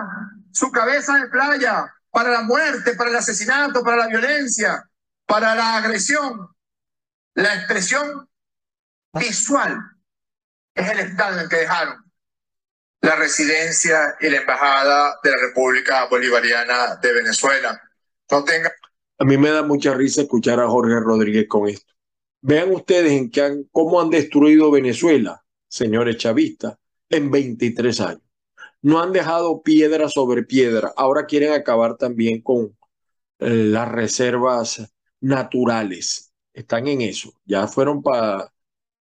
su 0.53 0.71
cabeza 0.71 1.19
de 1.19 1.29
playa 1.29 1.93
para 2.11 2.31
la 2.31 2.43
muerte, 2.43 2.95
para 2.95 3.11
el 3.11 3.17
asesinato, 3.17 3.83
para 3.83 3.97
la 3.97 4.07
violencia, 4.07 4.89
para 5.27 5.57
la 5.57 5.77
agresión. 5.79 6.49
La 7.35 7.53
expresión 7.57 8.29
visual 9.13 9.77
es 10.73 10.89
el 10.89 11.01
estado 11.01 11.41
en 11.41 11.49
que 11.49 11.57
dejaron 11.57 12.05
la 13.01 13.17
residencia 13.17 14.15
y 14.21 14.31
la 14.31 14.37
embajada 14.37 15.19
de 15.25 15.31
la 15.33 15.37
República 15.49 16.07
Bolivariana 16.07 16.95
de 16.95 17.13
Venezuela. 17.13 17.81
No 18.31 18.45
tenga... 18.45 18.73
A 19.19 19.25
mí 19.25 19.37
me 19.37 19.51
da 19.51 19.65
mucha 19.65 19.95
risa 19.95 20.23
escuchar 20.23 20.61
a 20.61 20.69
Jorge 20.69 21.01
Rodríguez 21.01 21.49
con 21.49 21.69
esto. 21.69 21.93
Vean 22.41 22.73
ustedes 22.73 23.11
en 23.13 23.33
qué 23.33 23.43
han, 23.43 23.65
cómo 23.73 24.01
han 24.01 24.11
destruido 24.11 24.71
Venezuela, 24.71 25.43
señores 25.69 26.19
chavistas, 26.19 26.80
en 27.11 27.31
23 27.31 28.01
años. 28.01 28.23
No 28.83 29.01
han 29.01 29.13
dejado 29.13 29.63
piedra 29.63 30.09
sobre 30.09 30.43
piedra. 30.43 30.93
Ahora 30.97 31.27
quieren 31.27 31.53
acabar 31.53 31.97
también 31.97 32.41
con 32.41 32.77
eh, 33.39 33.51
las 33.51 33.89
reservas 33.91 34.91
naturales. 35.21 36.33
Están 36.55 36.89
en 36.89 37.03
eso. 37.03 37.33
Ya 37.45 37.67
fueron 37.67 38.03
para 38.03 38.53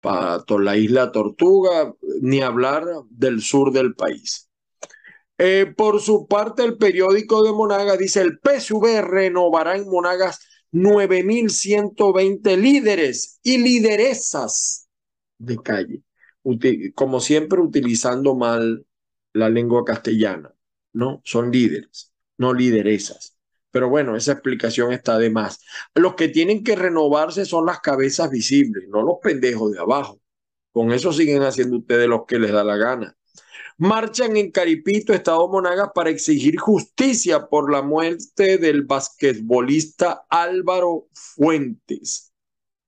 la 0.03 0.77
isla 0.77 1.11
Tortuga, 1.11 1.95
ni 2.21 2.41
hablar 2.41 2.85
del 3.11 3.43
sur 3.43 3.73
del 3.73 3.95
país. 3.95 4.49
Eh, 5.39 5.73
por 5.77 6.01
su 6.01 6.27
parte, 6.27 6.65
el 6.65 6.79
periódico 6.79 7.43
de 7.43 7.53
Monagas 7.53 7.99
dice, 7.99 8.23
el 8.23 8.39
PSV 8.43 9.03
renovará 9.03 9.77
en 9.77 9.89
Monagas 9.89 10.41
9.120 10.73 12.57
líderes 12.57 13.39
y 13.43 13.59
lideresas 13.59 14.89
de 15.39 15.59
calle, 15.59 16.03
como 16.95 17.21
siempre 17.21 17.61
utilizando 17.61 18.35
mal 18.35 18.87
la 19.33 19.49
lengua 19.49 19.85
castellana, 19.85 20.55
¿no? 20.93 21.21
Son 21.25 21.51
líderes, 21.51 22.13
no 22.39 22.55
lideresas. 22.55 23.37
Pero 23.71 23.91
bueno, 23.91 24.17
esa 24.17 24.33
explicación 24.33 24.93
está 24.93 25.19
de 25.19 25.31
más. 25.31 25.61
Los 25.95 26.15
que 26.15 26.29
tienen 26.29 26.65
que 26.65 26.77
renovarse 26.77 27.45
son 27.45 27.67
las 27.67 27.81
cabezas 27.81 28.31
visibles, 28.31 28.89
no 28.89 29.03
los 29.03 29.17
pendejos 29.23 29.73
de 29.73 29.81
abajo. 29.81 30.21
Con 30.73 30.93
eso 30.93 31.13
siguen 31.13 31.43
haciendo 31.43 31.79
ustedes 31.79 32.09
lo 32.09 32.25
que 32.27 32.39
les 32.39 32.53
da 32.53 32.65
la 32.65 32.77
gana. 32.77 33.17
Marchan 33.79 34.37
en 34.39 34.51
Caripito, 34.51 35.13
Estado 35.13 35.47
Monagas, 35.49 35.91
para 35.95 36.09
exigir 36.09 36.57
justicia 36.59 37.49
por 37.49 37.71
la 37.71 37.83
muerte 37.83 38.57
del 38.57 38.85
basquetbolista 38.85 40.25
Álvaro 40.31 41.09
Fuentes. 41.13 42.33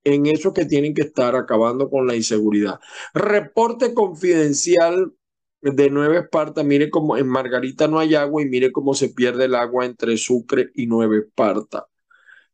En 0.09 0.25
eso 0.25 0.53
que 0.53 0.65
tienen 0.65 0.93
que 0.93 1.03
estar 1.03 1.35
acabando 1.35 1.89
con 1.89 2.07
la 2.07 2.15
inseguridad. 2.15 2.79
Reporte 3.13 3.93
confidencial 3.93 5.13
de 5.61 5.89
Nueva 5.89 6.19
Esparta, 6.19 6.63
mire 6.63 6.89
cómo 6.89 7.17
en 7.17 7.27
Margarita 7.27 7.87
no 7.87 7.99
hay 7.99 8.15
agua 8.15 8.41
y 8.41 8.45
mire 8.45 8.71
cómo 8.71 8.93
se 8.93 9.09
pierde 9.09 9.45
el 9.45 9.55
agua 9.55 9.85
entre 9.85 10.17
Sucre 10.17 10.71
y 10.75 10.87
Nueva 10.87 11.17
Esparta. 11.17 11.87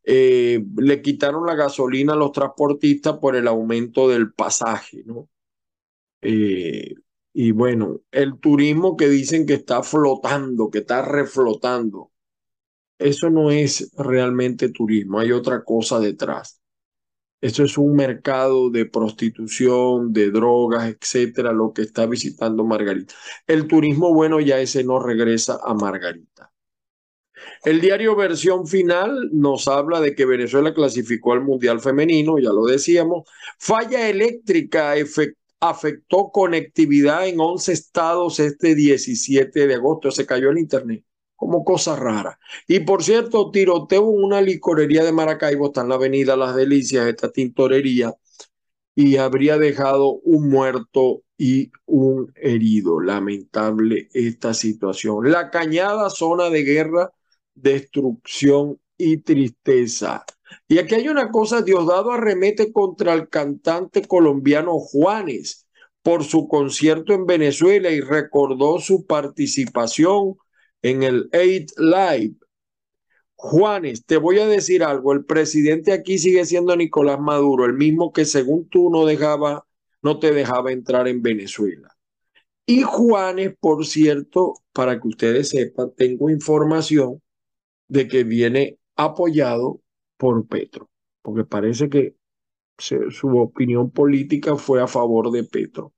Eh, 0.04 0.64
le 0.78 1.02
quitaron 1.02 1.46
la 1.46 1.56
gasolina 1.56 2.14
a 2.14 2.18
los 2.18 2.32
transportistas 2.32 3.18
por 3.20 3.36
el 3.36 3.48
aumento 3.48 4.10
del 4.10 4.34
pasaje, 4.34 5.04
¿no? 5.06 5.30
Eh, 6.22 6.96
y 7.34 7.52
bueno, 7.52 8.02
el 8.12 8.40
turismo 8.40 8.96
que 8.98 9.10
dicen 9.10 9.46
que 9.46 9.56
está 9.56 9.84
flotando, 9.84 10.70
que 10.70 10.80
está 10.80 11.02
reflotando, 11.04 12.12
eso 12.98 13.30
no 13.30 13.52
es 13.52 13.92
realmente 13.98 14.70
turismo, 14.70 15.20
hay 15.20 15.32
otra 15.32 15.64
cosa 15.64 16.00
detrás. 16.00 16.62
Eso 17.42 17.64
es 17.64 17.78
un 17.78 17.96
mercado 17.96 18.70
de 18.70 18.86
prostitución, 18.86 20.14
de 20.14 20.32
drogas, 20.32 20.88
etcétera, 20.88 21.52
lo 21.52 21.74
que 21.74 21.84
está 21.84 22.06
visitando 22.06 22.64
Margarita. 22.64 23.14
El 23.46 23.68
turismo 23.68 24.14
bueno 24.14 24.40
ya 24.40 24.60
ese 24.60 24.84
no 24.84 25.00
regresa 25.00 25.60
a 25.64 25.74
Margarita. 25.74 26.52
El 27.64 27.82
diario 27.82 28.16
versión 28.16 28.66
final 28.66 29.30
nos 29.34 29.68
habla 29.68 30.00
de 30.00 30.16
que 30.16 30.26
Venezuela 30.26 30.74
clasificó 30.74 31.34
al 31.34 31.44
Mundial 31.44 31.82
Femenino, 31.82 32.40
ya 32.40 32.50
lo 32.50 32.66
decíamos. 32.66 33.28
Falla 33.60 34.10
eléctrica 34.10 34.96
afectó 35.60 36.32
conectividad 36.32 37.28
en 37.28 37.40
11 37.40 37.74
estados 37.74 38.40
este 38.40 38.76
17 38.76 39.68
de 39.68 39.74
agosto, 39.76 40.10
se 40.12 40.26
cayó 40.26 40.50
el 40.50 40.60
internet 40.60 41.04
como 41.36 41.64
cosa 41.64 41.96
rara. 41.96 42.40
Y 42.68 42.82
por 42.82 43.04
cierto, 43.04 43.52
tiroteo 43.52 44.04
en 44.04 44.24
una 44.24 44.42
licorería 44.42 45.04
de 45.04 45.12
Maracaibo, 45.12 45.68
está 45.68 45.82
en 45.82 45.90
la 45.90 45.96
avenida 45.96 46.36
Las 46.36 46.56
Delicias, 46.56 47.08
esta 47.08 47.32
tintorería, 47.32 48.14
y 48.96 49.18
habría 49.18 49.58
dejado 49.58 50.20
un 50.24 50.50
muerto 50.50 51.24
y 51.38 51.72
un 51.86 52.32
herido. 52.36 53.00
Lamentable 53.00 54.10
esta 54.14 54.54
situación. 54.54 55.32
La 55.32 55.50
cañada, 55.52 56.10
zona 56.10 56.50
de 56.50 56.64
guerra, 56.64 57.12
destrucción 57.54 58.80
y 58.98 59.18
tristeza. 59.18 60.26
Y 60.68 60.78
aquí 60.78 60.96
hay 60.96 61.08
una 61.10 61.32
cosa, 61.32 61.62
Diosdado 61.62 62.12
arremete 62.12 62.72
contra 62.72 63.14
el 63.14 63.30
cantante 63.30 64.08
colombiano 64.08 64.80
Juanes 64.80 65.68
por 66.02 66.24
su 66.24 66.48
concierto 66.48 67.14
en 67.14 67.26
Venezuela 67.26 67.90
y 67.90 68.00
recordó 68.00 68.80
su 68.80 69.06
participación 69.06 70.36
en 70.86 71.02
el 71.02 71.30
8 71.34 71.74
Live. 71.78 72.36
Juanes, 73.34 74.06
te 74.06 74.18
voy 74.18 74.38
a 74.38 74.48
decir 74.48 74.84
algo, 74.84 75.14
el 75.14 75.26
presidente 75.26 75.92
aquí 75.92 76.20
sigue 76.20 76.46
siendo 76.46 76.76
Nicolás 76.76 77.20
Maduro, 77.20 77.66
el 77.66 77.74
mismo 77.74 78.14
que 78.14 78.24
según 78.24 78.70
tú 78.70 78.92
no 78.92 79.04
dejaba, 79.04 79.66
no 80.04 80.20
te 80.20 80.32
dejaba 80.32 80.72
entrar 80.72 81.08
en 81.08 81.24
Venezuela. 81.24 81.90
Y 82.68 82.84
Juanes, 82.84 83.56
por 83.60 83.86
cierto, 83.86 84.54
para 84.74 85.02
que 85.02 85.08
ustedes 85.08 85.50
sepan, 85.50 85.92
tengo 85.98 86.30
información 86.30 87.20
de 87.88 88.08
que 88.08 88.24
viene 88.24 88.78
apoyado 88.96 89.82
por 90.18 90.48
Petro, 90.48 90.90
porque 91.24 91.46
parece 91.46 91.90
que 91.90 92.16
su 92.78 93.40
opinión 93.40 93.90
política 93.90 94.56
fue 94.56 94.84
a 94.84 94.88
favor 94.88 95.32
de 95.32 95.46
Petro. 95.46 95.94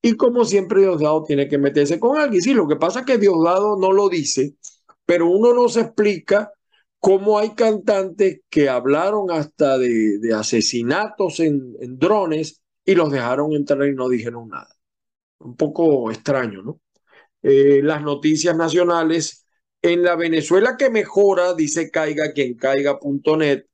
Y 0.00 0.16
como 0.16 0.44
siempre 0.44 0.80
Diosdado 0.80 1.24
tiene 1.24 1.48
que 1.48 1.58
meterse 1.58 2.00
con 2.00 2.18
alguien. 2.18 2.42
Sí, 2.42 2.54
lo 2.54 2.66
que 2.66 2.76
pasa 2.76 3.00
es 3.00 3.06
que 3.06 3.18
Diosdado 3.18 3.76
no 3.76 3.92
lo 3.92 4.08
dice, 4.08 4.56
pero 5.06 5.28
uno 5.28 5.54
no 5.54 5.68
se 5.68 5.82
explica 5.82 6.52
cómo 6.98 7.38
hay 7.38 7.50
cantantes 7.54 8.40
que 8.48 8.68
hablaron 8.68 9.30
hasta 9.30 9.78
de, 9.78 10.20
asesinatos 10.36 11.40
en, 11.40 11.98
drones 11.98 12.62
y 12.84 12.94
los 12.94 13.10
dejaron 13.10 13.52
entrar 13.52 13.88
y 13.88 13.94
no 13.94 14.08
dijeron 14.08 14.48
nada. 14.48 14.76
Un 15.38 15.56
poco 15.56 16.10
extraño, 16.10 16.62
¿no? 16.62 16.80
Eh, 17.42 17.80
las 17.82 18.02
noticias 18.02 18.56
nacionales 18.56 19.46
en 19.82 20.04
la 20.04 20.14
Venezuela 20.14 20.76
que 20.76 20.90
mejora, 20.90 21.54
dice 21.54 21.90
caiga 21.90 22.32
quien 22.32 22.54
caiga.net, 22.54 23.64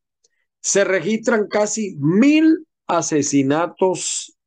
se 0.61 0.85
registran 0.85 1.49
casi 1.49 1.97
mil 1.99 2.67
asesinatos 2.87 4.38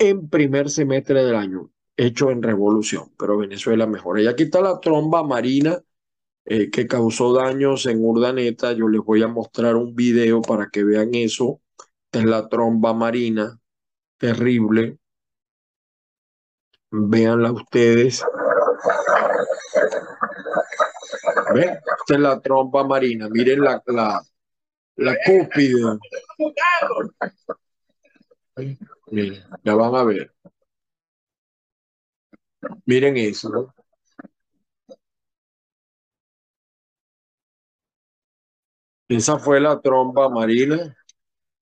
en 0.00 0.28
primer 0.28 0.70
semestre 0.70 1.22
del 1.22 1.36
año, 1.36 1.70
hecho 1.96 2.30
en 2.30 2.42
revolución, 2.42 3.12
pero 3.18 3.36
Venezuela 3.36 3.86
mejora. 3.86 4.22
Y 4.22 4.26
aquí 4.26 4.44
está 4.44 4.60
la 4.62 4.80
tromba 4.80 5.22
marina 5.22 5.78
eh, 6.46 6.70
que 6.70 6.86
causó 6.86 7.34
daños 7.34 7.84
en 7.86 8.02
Urdaneta. 8.02 8.72
Yo 8.72 8.88
les 8.88 9.02
voy 9.02 9.22
a 9.22 9.28
mostrar 9.28 9.76
un 9.76 9.94
video 9.94 10.40
para 10.40 10.68
que 10.70 10.82
vean 10.84 11.14
eso. 11.14 11.60
Esta 12.06 12.20
es 12.20 12.24
la 12.24 12.48
tromba 12.48 12.94
marina, 12.94 13.60
terrible. 14.16 14.98
Véanla 16.90 17.52
ustedes. 17.52 18.24
Esta 21.54 22.14
es 22.14 22.18
la 22.18 22.40
tromba 22.40 22.84
marina. 22.84 23.28
Miren 23.28 23.60
la, 23.60 23.82
la, 23.86 24.22
la 24.96 25.16
cúpide. 28.60 28.78
Miren, 29.10 29.44
ya 29.64 29.74
van 29.74 29.94
a 29.94 30.04
ver. 30.04 30.32
Miren 32.86 33.16
eso. 33.16 33.72
Esa 39.08 39.38
fue 39.38 39.60
la 39.60 39.80
tromba 39.80 40.28
marina 40.28 40.96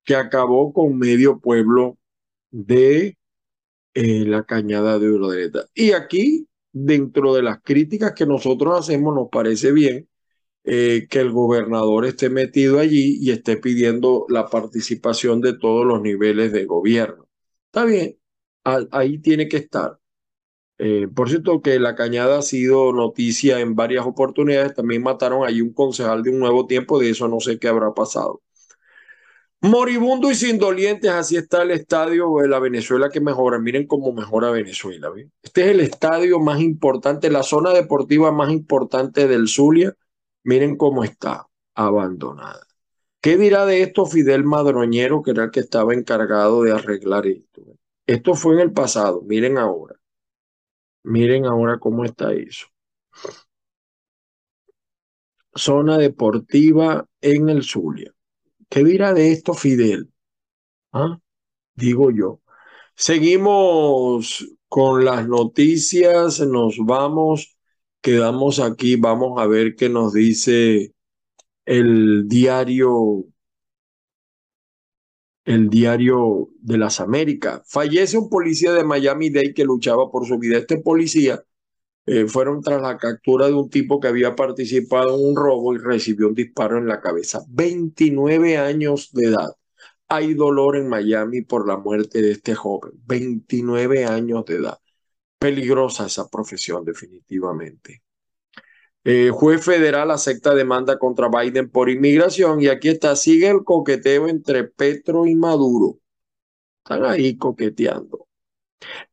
que 0.05 0.17
acabó 0.17 0.73
con 0.73 0.99
medio 0.99 1.41
pueblo 1.41 1.99
de 2.51 3.19
eh, 3.95 4.25
la 4.27 4.45
cañada 4.45 4.99
de 4.99 5.11
Urdaneta. 5.11 5.67
Y 5.75 5.93
aquí, 5.93 6.49
dentro 6.73 7.35
de 7.35 7.43
las 7.43 7.61
críticas 7.63 8.13
que 8.15 8.27
nosotros 8.27 8.79
hacemos, 8.79 9.15
nos 9.15 9.29
parece 9.31 9.73
bien 9.73 10.09
eh, 10.71 11.07
que 11.09 11.21
el 11.21 11.31
gobernador 11.31 12.05
esté 12.05 12.29
metido 12.29 12.79
allí 12.79 13.17
y 13.23 13.31
esté 13.31 13.57
pidiendo 13.57 14.27
la 14.29 14.49
participación 14.49 15.41
de 15.41 15.57
todos 15.57 15.87
los 15.87 16.03
niveles 16.03 16.53
de 16.53 16.67
gobierno. 16.67 17.27
Está 17.67 17.87
bien, 17.87 18.19
ahí 18.65 19.19
tiene 19.19 19.49
que 19.49 19.57
estar. 19.57 19.99
Eh, 20.77 21.09
por 21.09 21.31
cierto, 21.31 21.63
que 21.63 21.79
la 21.79 21.95
cañada 21.95 22.39
ha 22.39 22.43
sido 22.43 22.93
noticia 22.93 23.61
en 23.61 23.77
varias 23.77 24.05
oportunidades. 24.05 24.75
También 24.75 25.03
mataron 25.03 25.47
allí 25.47 25.63
un 25.63 25.73
concejal 25.73 26.23
de 26.23 26.31
un 26.31 26.39
nuevo 26.39 26.67
tiempo. 26.67 26.99
De 26.99 27.09
eso 27.09 27.29
no 27.29 27.41
sé 27.41 27.59
qué 27.59 27.69
habrá 27.69 27.95
pasado. 27.95 28.43
Moribundo 29.63 30.31
y 30.31 30.35
sin 30.35 30.59
dolientes, 30.59 31.11
así 31.11 31.37
está 31.37 31.63
el 31.63 31.71
estadio 31.71 32.37
de 32.43 32.49
la 32.49 32.59
Venezuela 32.59 33.09
que 33.09 33.21
mejora. 33.23 33.59
Miren 33.59 33.87
cómo 33.87 34.13
mejora 34.13 34.51
Venezuela. 34.51 35.11
Este 35.43 35.63
es 35.63 35.69
el 35.69 35.81
estadio 35.81 36.39
más 36.41 36.61
importante, 36.61 37.31
la 37.31 37.43
zona 37.43 37.73
deportiva 37.73 38.31
más 38.33 38.53
importante 38.53 39.27
del 39.27 39.49
Zulia. 39.49 39.95
Miren 40.49 40.79
cómo 40.79 41.05
está 41.05 41.47
abandonada. 41.75 42.67
¿Qué 43.21 43.37
dirá 43.37 43.67
de 43.67 43.83
esto 43.83 44.07
Fidel 44.07 44.45
Madroñero, 44.45 45.23
que 45.23 45.33
era 45.33 45.45
el 45.45 45.51
que 45.51 45.61
estaba 45.61 45.93
encargado 45.93 46.63
de 46.63 46.73
arreglar 46.73 47.27
esto? 47.27 47.61
Esto 48.07 48.33
fue 48.33 48.55
en 48.55 48.61
el 48.61 48.73
pasado, 48.73 49.21
miren 49.21 49.59
ahora. 49.59 49.97
Miren 51.03 51.45
ahora 51.45 51.79
cómo 51.79 52.03
está 52.03 52.33
eso. 52.33 52.67
Zona 55.55 55.99
deportiva 55.99 57.07
en 57.21 57.51
el 57.51 57.63
Zulia. 57.63 58.15
¿Qué 58.71 58.83
dirá 58.83 59.13
de 59.13 59.33
esto 59.33 59.53
Fidel? 59.53 60.11
¿Ah? 60.93 61.19
Digo 61.75 62.11
yo. 62.11 62.41
Seguimos 62.95 64.49
con 64.67 65.05
las 65.05 65.29
noticias, 65.29 66.41
nos 66.41 66.79
vamos, 66.79 67.58
quedamos 68.01 68.61
aquí, 68.61 68.97
vamos 68.97 69.41
a 69.41 69.47
ver 69.47 69.77
qué 69.77 69.89
nos 69.89 70.13
dice 70.13 70.95
el 71.67 72.29
diario 72.29 73.27
el 75.49 75.71
diario 75.71 76.51
de 76.61 76.77
las 76.77 77.01
Américas. 77.01 77.63
Fallece 77.67 78.19
un 78.19 78.29
policía 78.29 78.73
de 78.75 78.85
Miami-Dade 78.85 79.55
que 79.55 79.65
luchaba 79.65 80.11
por 80.11 80.27
su 80.27 80.39
vida. 80.39 80.59
Este 80.59 80.77
policía 80.79 81.43
eh, 82.07 82.27
fueron 82.27 82.63
tras 82.63 82.83
la 82.83 82.99
captura 82.99 83.47
de 83.47 83.55
un 83.55 83.71
tipo 83.71 84.01
que 84.01 84.09
había 84.09 84.37
participado 84.37 85.19
en 85.19 85.27
un 85.27 85.37
robo 85.37 85.75
y 85.75 85.79
recibió 85.79 86.29
un 86.29 86.35
disparo 86.35 86.79
en 86.79 86.87
la 86.87 87.01
cabeza. 87.01 87.45
29 87.49 88.59
años 88.59 89.11
de 89.13 89.27
edad. 89.29 89.49
Hay 90.09 90.35
dolor 90.35 90.77
en 90.77 90.89
Miami 90.89 91.43
por 91.43 91.67
la 91.67 91.79
muerte 91.79 92.23
de 92.23 92.33
este 92.33 92.55
joven. 92.55 92.93
29 93.07 94.05
años 94.07 94.45
de 94.47 94.57
edad. 94.57 94.79
Peligrosa 95.39 96.07
esa 96.07 96.29
profesión 96.29 96.85
definitivamente. 96.85 98.03
Eh, 99.05 99.31
juez 99.31 99.65
federal 99.65 100.11
acepta 100.11 100.55
demanda 100.55 100.99
contra 100.99 101.29
Biden 101.29 101.71
por 101.71 101.89
inmigración 101.89 102.61
y 102.61 102.69
aquí 102.69 102.89
está, 102.89 103.17
sigue 103.17 103.49
el 103.49 103.65
coqueteo 103.65 104.29
entre 104.29 104.65
Petro 104.65 105.27
y 105.27 105.35
Maduro. 105.35 105.99
Están 106.85 107.05
ahí 107.05 107.37
coqueteando. 107.37 108.27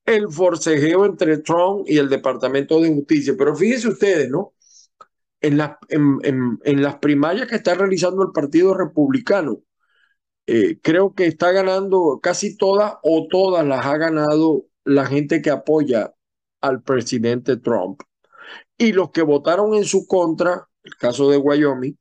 El 0.05 0.29
forcejeo 0.31 1.05
entre 1.05 1.37
Trump 1.39 1.85
y 1.87 1.97
el 1.97 2.09
Departamento 2.09 2.79
de 2.81 2.93
Justicia. 2.93 3.35
Pero 3.37 3.55
fíjense 3.55 3.87
ustedes, 3.89 4.29
¿no? 4.29 4.53
En, 5.41 5.57
las 5.57 6.95
primarias 6.99 7.47
que 7.47 7.55
está 7.55 7.75
realizando 7.75 8.23
el 8.23 8.31
Partido 8.31 8.73
Republicano, 8.73 9.61
eh, 10.47 10.79
creo 10.81 11.13
que 11.13 11.27
está 11.27 11.51
ganando 11.51 12.19
casi 12.21 12.57
todas 12.57 12.95
o 13.03 13.27
todas 13.29 13.65
las 13.65 13.85
ha 13.85 13.97
ganado 13.97 14.65
la 14.85 15.05
gente 15.05 15.41
que 15.41 15.49
apoya 15.49 16.13
al 16.61 16.81
presidente 16.81 17.57
Trump 17.57 18.01
y 18.77 18.93
los 18.93 19.11
que 19.11 19.21
votaron 19.23 19.73
en 19.73 19.85
su 19.85 20.07
contra, 20.07 20.67
el 20.83 20.95
caso 20.95 21.29
de 21.29 21.37
Wyoming, 21.37 21.97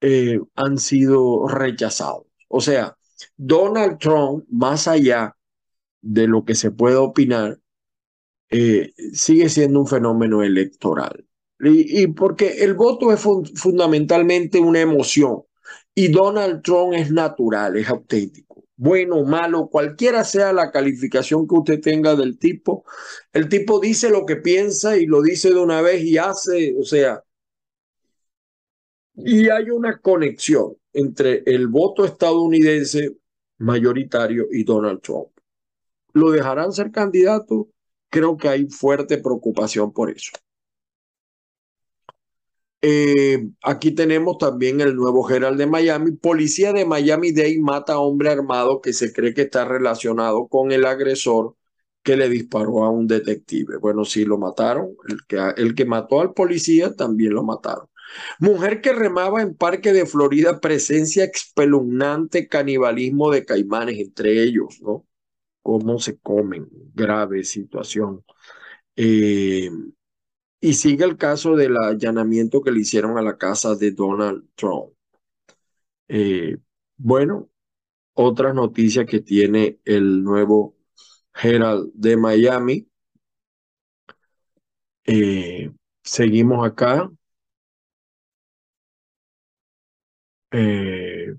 eh, 0.00 0.40
han 0.54 0.78
sido 0.78 1.48
rechazados. 1.48 2.26
O 2.48 2.60
sea, 2.60 2.96
Donald 3.36 3.98
Trump, 3.98 4.44
más 4.50 4.86
allá 4.88 5.36
de 6.00 6.26
lo 6.28 6.44
que 6.44 6.54
se 6.54 6.70
puede 6.70 6.96
opinar, 6.96 7.58
eh, 8.50 8.92
sigue 9.12 9.48
siendo 9.48 9.80
un 9.80 9.86
fenómeno 9.86 10.42
electoral. 10.42 11.24
Y, 11.60 12.06
porque 12.08 12.62
el 12.62 12.74
voto 12.74 13.12
es 13.12 13.20
fundamentalmente 13.20 14.60
una 14.60 14.80
emoción 14.80 15.42
y 15.92 16.06
Donald 16.06 16.62
Trump 16.62 16.94
es 16.94 17.10
natural, 17.10 17.76
es 17.76 17.88
auténtico 17.88 18.47
bueno, 18.78 19.24
malo, 19.24 19.68
cualquiera 19.68 20.24
sea 20.24 20.52
la 20.52 20.70
calificación 20.70 21.48
que 21.48 21.54
usted 21.56 21.80
tenga 21.80 22.14
del 22.14 22.38
tipo, 22.38 22.84
el 23.32 23.48
tipo 23.48 23.80
dice 23.80 24.08
lo 24.08 24.24
que 24.24 24.36
piensa 24.36 24.96
y 24.96 25.06
lo 25.06 25.20
dice 25.20 25.50
de 25.50 25.58
una 25.58 25.82
vez 25.82 26.04
y 26.04 26.16
hace, 26.16 26.76
o 26.78 26.84
sea, 26.84 27.24
y 29.16 29.48
hay 29.48 29.70
una 29.70 29.98
conexión 29.98 30.76
entre 30.92 31.42
el 31.46 31.66
voto 31.66 32.04
estadounidense 32.04 33.16
mayoritario 33.58 34.46
y 34.52 34.62
Donald 34.62 35.00
Trump. 35.00 35.30
¿Lo 36.12 36.30
dejarán 36.30 36.72
ser 36.72 36.92
candidato? 36.92 37.68
Creo 38.10 38.36
que 38.36 38.48
hay 38.48 38.66
fuerte 38.68 39.18
preocupación 39.18 39.92
por 39.92 40.10
eso. 40.10 40.30
Eh, 42.80 43.48
aquí 43.62 43.90
tenemos 43.92 44.38
también 44.38 44.80
el 44.80 44.94
nuevo 44.94 45.22
general 45.24 45.56
de 45.56 45.66
Miami. 45.66 46.12
Policía 46.12 46.72
de 46.72 46.84
Miami-Dade 46.84 47.58
mata 47.60 47.94
a 47.94 47.98
hombre 47.98 48.30
armado 48.30 48.80
que 48.80 48.92
se 48.92 49.12
cree 49.12 49.34
que 49.34 49.42
está 49.42 49.64
relacionado 49.64 50.46
con 50.48 50.70
el 50.72 50.84
agresor 50.86 51.56
que 52.02 52.16
le 52.16 52.28
disparó 52.28 52.84
a 52.84 52.90
un 52.90 53.06
detective. 53.06 53.78
Bueno, 53.78 54.04
sí 54.04 54.24
lo 54.24 54.38
mataron. 54.38 54.96
El 55.08 55.18
que, 55.26 55.36
el 55.60 55.74
que 55.74 55.84
mató 55.84 56.20
al 56.20 56.32
policía 56.34 56.94
también 56.94 57.34
lo 57.34 57.42
mataron. 57.42 57.88
Mujer 58.40 58.80
que 58.80 58.92
remaba 58.92 59.42
en 59.42 59.54
Parque 59.54 59.92
de 59.92 60.06
Florida, 60.06 60.60
presencia 60.60 61.24
espeluznante, 61.24 62.48
canibalismo 62.48 63.30
de 63.30 63.44
caimanes 63.44 63.98
entre 63.98 64.42
ellos, 64.42 64.80
¿no? 64.80 65.06
Cómo 65.62 65.98
se 65.98 66.18
comen, 66.18 66.68
grave 66.94 67.44
situación. 67.44 68.24
Eh, 68.96 69.70
y 70.60 70.74
sigue 70.74 71.04
el 71.04 71.16
caso 71.16 71.56
del 71.56 71.76
allanamiento 71.76 72.62
que 72.62 72.70
le 72.72 72.80
hicieron 72.80 73.18
a 73.18 73.22
la 73.22 73.38
casa 73.38 73.74
de 73.76 73.92
Donald 73.92 74.44
Trump. 74.54 74.92
Eh, 76.08 76.56
bueno, 76.96 77.48
otra 78.14 78.52
noticia 78.54 79.06
que 79.06 79.20
tiene 79.20 79.80
el 79.84 80.22
nuevo 80.24 80.76
Herald 81.34 81.92
de 81.94 82.16
Miami. 82.16 82.88
Eh, 85.06 85.70
seguimos 86.04 86.64
acá. 86.66 87.10
Eh, 90.50 91.34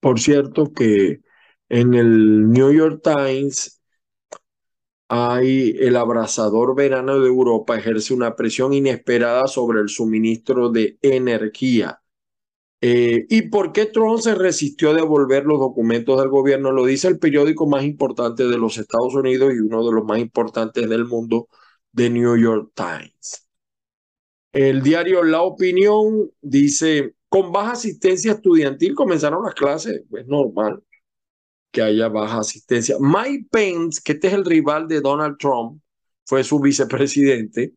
por 0.00 0.20
cierto 0.20 0.72
que 0.72 1.22
en 1.68 1.94
el 1.94 2.50
New 2.52 2.72
York 2.72 3.02
Times 3.02 3.81
hay 5.14 5.76
el 5.78 5.96
abrasador 5.96 6.74
verano 6.74 7.20
de 7.20 7.28
Europa 7.28 7.76
ejerce 7.76 8.14
una 8.14 8.34
presión 8.34 8.72
inesperada 8.72 9.46
sobre 9.46 9.82
el 9.82 9.90
suministro 9.90 10.70
de 10.70 10.96
energía. 11.02 12.00
Eh, 12.80 13.26
¿Y 13.28 13.42
por 13.50 13.72
qué 13.72 13.84
Trump 13.84 14.20
se 14.20 14.34
resistió 14.34 14.90
a 14.90 14.94
devolver 14.94 15.44
los 15.44 15.60
documentos 15.60 16.18
del 16.18 16.30
gobierno? 16.30 16.72
Lo 16.72 16.86
dice 16.86 17.08
el 17.08 17.18
periódico 17.18 17.66
más 17.66 17.84
importante 17.84 18.44
de 18.48 18.56
los 18.56 18.78
Estados 18.78 19.14
Unidos 19.14 19.52
y 19.52 19.58
uno 19.58 19.84
de 19.86 19.92
los 19.92 20.04
más 20.06 20.18
importantes 20.18 20.88
del 20.88 21.04
mundo, 21.04 21.46
The 21.94 22.08
New 22.08 22.38
York 22.38 22.72
Times. 22.74 23.46
El 24.50 24.82
diario 24.82 25.22
La 25.24 25.42
Opinión 25.42 26.30
dice, 26.40 27.16
con 27.28 27.52
baja 27.52 27.72
asistencia 27.72 28.32
estudiantil 28.32 28.94
comenzaron 28.94 29.44
las 29.44 29.54
clases, 29.54 30.04
es 30.10 30.26
normal 30.26 30.82
que 31.72 31.82
haya 31.82 32.08
baja 32.08 32.38
asistencia. 32.40 32.96
Mike 33.00 33.48
Pence, 33.50 34.00
que 34.04 34.12
este 34.12 34.28
es 34.28 34.34
el 34.34 34.44
rival 34.44 34.86
de 34.86 35.00
Donald 35.00 35.38
Trump, 35.38 35.82
fue 36.24 36.44
su 36.44 36.60
vicepresidente, 36.60 37.74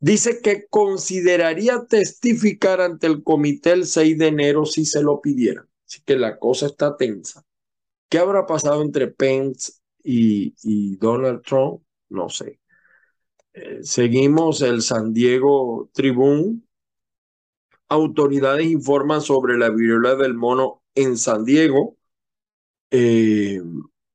dice 0.00 0.40
que 0.42 0.66
consideraría 0.68 1.86
testificar 1.88 2.80
ante 2.80 3.06
el 3.06 3.22
comité 3.22 3.72
el 3.72 3.86
6 3.86 4.18
de 4.18 4.26
enero 4.26 4.66
si 4.66 4.84
se 4.84 5.02
lo 5.02 5.20
pidieran. 5.20 5.66
Así 5.86 6.02
que 6.04 6.16
la 6.16 6.38
cosa 6.38 6.66
está 6.66 6.96
tensa. 6.96 7.44
¿Qué 8.08 8.18
habrá 8.18 8.44
pasado 8.44 8.82
entre 8.82 9.08
Pence 9.08 9.72
y, 10.02 10.96
Donald 10.96 11.42
Trump? 11.42 11.82
No 12.08 12.28
sé. 12.28 12.60
Eh, 13.52 13.80
seguimos 13.82 14.62
el 14.62 14.82
San 14.82 15.12
Diego 15.12 15.90
Tribune. 15.92 16.60
Autoridades 17.88 18.66
informan 18.66 19.20
sobre 19.20 19.56
la 19.58 19.70
viruela 19.70 20.16
del 20.16 20.34
mono 20.34 20.82
en 20.94 21.16
San 21.16 21.44
Diego. 21.44 21.96
Eh, 22.90 23.60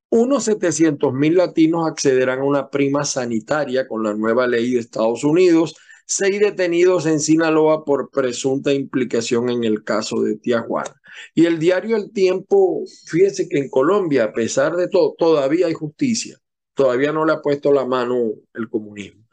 unos 0.09 0.43
700 0.45 1.13
mil 1.13 1.35
latinos 1.35 1.88
accederán 1.88 2.39
a 2.39 2.43
una 2.43 2.69
prima 2.69 3.03
sanitaria 3.03 3.88
con 3.88 4.03
la 4.03 4.13
nueva 4.13 4.47
ley 4.47 4.73
de 4.73 4.79
Estados 4.79 5.23
Unidos. 5.23 5.75
Seis 6.05 6.39
detenidos 6.39 7.05
en 7.07 7.19
Sinaloa 7.19 7.83
por 7.83 8.11
presunta 8.11 8.71
implicación 8.71 9.49
en 9.49 9.63
el 9.63 9.83
caso 9.83 10.21
de 10.21 10.38
Tijuana. 10.38 11.01
Y 11.33 11.45
el 11.45 11.57
diario 11.59 11.97
El 11.97 12.11
Tiempo, 12.11 12.83
fíjense 13.05 13.49
que 13.49 13.57
en 13.57 13.69
Colombia, 13.69 14.25
a 14.25 14.33
pesar 14.33 14.75
de 14.75 14.88
todo, 14.88 15.15
todavía 15.17 15.67
hay 15.67 15.73
justicia. 15.73 16.39
Todavía 16.75 17.11
no 17.11 17.25
le 17.25 17.33
ha 17.33 17.41
puesto 17.41 17.71
la 17.71 17.85
mano 17.85 18.33
el 18.53 18.69
comunismo. 18.69 19.23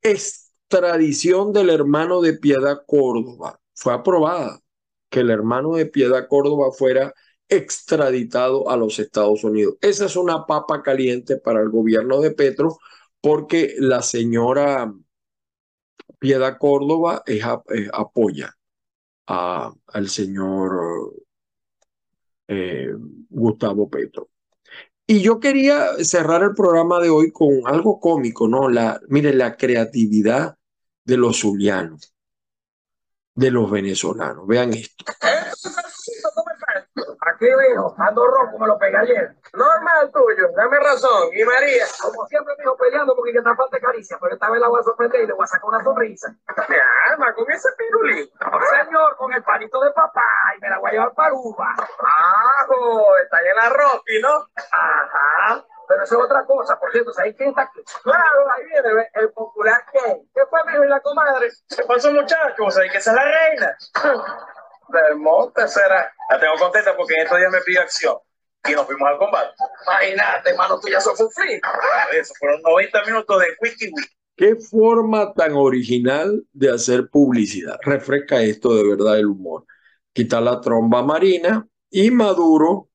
Extradición 0.00 1.52
del 1.52 1.70
hermano 1.70 2.20
de 2.22 2.34
Piedad 2.34 2.82
Córdoba. 2.86 3.60
Fue 3.74 3.92
aprobada 3.92 4.60
que 5.10 5.20
el 5.20 5.30
hermano 5.30 5.74
de 5.74 5.86
Piedad 5.86 6.26
Córdoba 6.28 6.72
fuera 6.72 7.12
extraditado 7.52 8.70
a 8.70 8.76
los 8.76 8.98
Estados 8.98 9.44
Unidos. 9.44 9.76
Esa 9.80 10.06
es 10.06 10.16
una 10.16 10.46
papa 10.46 10.82
caliente 10.82 11.36
para 11.36 11.60
el 11.60 11.68
gobierno 11.68 12.20
de 12.20 12.30
Petro 12.30 12.78
porque 13.20 13.74
la 13.78 14.02
señora 14.02 14.92
Piedad 16.18 16.56
Córdoba 16.58 17.22
es, 17.26 17.44
apoya 17.92 18.56
a, 19.26 19.72
al 19.88 20.08
señor 20.08 21.14
eh, 22.48 22.92
Gustavo 23.28 23.90
Petro. 23.90 24.28
Y 25.06 25.20
yo 25.20 25.40
quería 25.40 25.96
cerrar 26.04 26.42
el 26.42 26.54
programa 26.54 27.00
de 27.00 27.10
hoy 27.10 27.32
con 27.32 27.62
algo 27.66 28.00
cómico, 28.00 28.48
¿no? 28.48 28.68
La, 28.68 29.00
mire, 29.08 29.34
la 29.34 29.56
creatividad 29.56 30.56
de 31.04 31.16
los 31.16 31.40
zulianos, 31.40 32.14
de 33.34 33.50
los 33.50 33.70
venezolanos. 33.70 34.46
Vean 34.46 34.72
esto. 34.72 35.04
Vino, 37.42 37.92
ando 37.98 38.24
rojo, 38.24 38.56
me 38.56 38.68
lo 38.68 38.78
pegué 38.78 38.96
ayer. 38.96 39.34
Normal 39.52 40.12
tuyo, 40.12 40.48
dame 40.54 40.78
razón. 40.78 41.28
Y 41.32 41.44
María, 41.44 41.84
como 42.00 42.24
siempre, 42.26 42.54
me 42.56 42.72
peleando 42.76 43.16
porque 43.16 43.32
que 43.32 43.42
falta 43.42 43.80
caricia, 43.80 44.16
pero 44.20 44.34
esta 44.34 44.48
vez 44.48 44.60
la 44.60 44.68
voy 44.68 44.80
a 44.80 44.84
sorprender 44.84 45.22
y 45.22 45.26
le 45.26 45.32
voy 45.32 45.42
a 45.42 45.46
sacar 45.48 45.68
una 45.68 45.82
sonrisa. 45.82 46.32
Me 46.68 46.76
alma 47.10 47.34
con 47.34 47.50
ese 47.50 47.68
pirulín. 47.76 48.30
señor, 48.84 49.16
con 49.16 49.32
el 49.32 49.42
palito 49.42 49.80
de 49.80 49.90
papá 49.90 50.22
y 50.56 50.60
me 50.60 50.70
la 50.70 50.78
voy 50.78 50.90
a 50.90 50.92
llevar 50.92 51.14
para 51.14 51.34
Uva. 51.34 51.74
¡Ajo! 52.60 53.16
Está 53.24 53.40
en 53.40 53.56
la 53.56 53.68
Rocky, 53.70 54.20
¿no? 54.22 54.46
Ajá. 54.70 55.64
Pero 55.88 56.04
eso 56.04 56.18
es 56.18 56.24
otra 56.24 56.44
cosa, 56.46 56.78
por 56.78 56.92
cierto, 56.92 57.12
¿sabes 57.12 57.34
quién 57.36 57.48
está 57.50 57.62
aquí? 57.62 57.80
Claro, 58.04 58.50
ahí 58.52 58.64
viene 58.66 59.10
el 59.14 59.32
popular 59.32 59.84
Ken. 59.92 60.30
¿Qué 60.32 60.46
fue, 60.46 60.60
mi 60.64 60.86
y 60.86 60.88
la 60.88 61.00
comadre? 61.00 61.50
¿Qué 61.76 61.82
pasó, 61.82 62.12
muchachos? 62.12 62.74
¿Sabes 62.74 62.92
que 62.92 62.98
esa 62.98 63.10
es 63.10 63.16
la 63.16 63.24
reina? 63.24 63.76
Del 64.92 65.18
monte 65.18 65.66
será. 65.68 66.12
La 66.30 66.40
tengo 66.40 66.54
contenta 66.58 66.96
porque 66.96 67.14
en 67.14 67.22
estos 67.22 67.38
días 67.38 67.52
me 67.52 67.60
pidió 67.60 67.80
acción 67.80 68.16
y 68.68 68.72
nos 68.72 68.86
fuimos 68.86 69.08
al 69.08 69.18
combate. 69.18 69.54
Imagínate, 69.86 70.50
hermano, 70.50 70.78
tú 70.80 70.88
ya 70.88 71.00
sos 71.00 71.18
un 71.20 71.28
Eso 72.12 72.34
fueron 72.38 72.62
90 72.62 73.04
minutos 73.04 73.40
de 73.40 73.46
wiki 73.60 73.90
Qué 74.36 74.56
forma 74.56 75.32
tan 75.34 75.52
original 75.52 76.44
de 76.52 76.70
hacer 76.70 77.08
publicidad. 77.08 77.78
Refresca 77.82 78.42
esto 78.42 78.74
de 78.74 78.88
verdad 78.88 79.18
el 79.18 79.26
humor. 79.26 79.66
Quita 80.12 80.40
la 80.40 80.60
tromba 80.60 81.02
marina 81.02 81.66
y 81.90 82.10
Maduro 82.10 82.88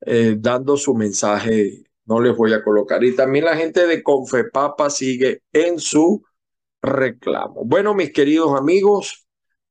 eh, 0.00 0.36
dando 0.38 0.76
su 0.76 0.94
mensaje. 0.94 1.84
No 2.04 2.20
les 2.20 2.36
voy 2.36 2.52
a 2.52 2.62
colocar. 2.62 3.02
Y 3.02 3.14
también 3.14 3.44
la 3.44 3.56
gente 3.56 3.86
de 3.86 4.02
Confepapa 4.02 4.90
sigue 4.90 5.42
en 5.52 5.78
su 5.78 6.24
reclamo. 6.82 7.64
Bueno, 7.64 7.94
mis 7.94 8.12
queridos 8.12 8.58
amigos, 8.58 9.26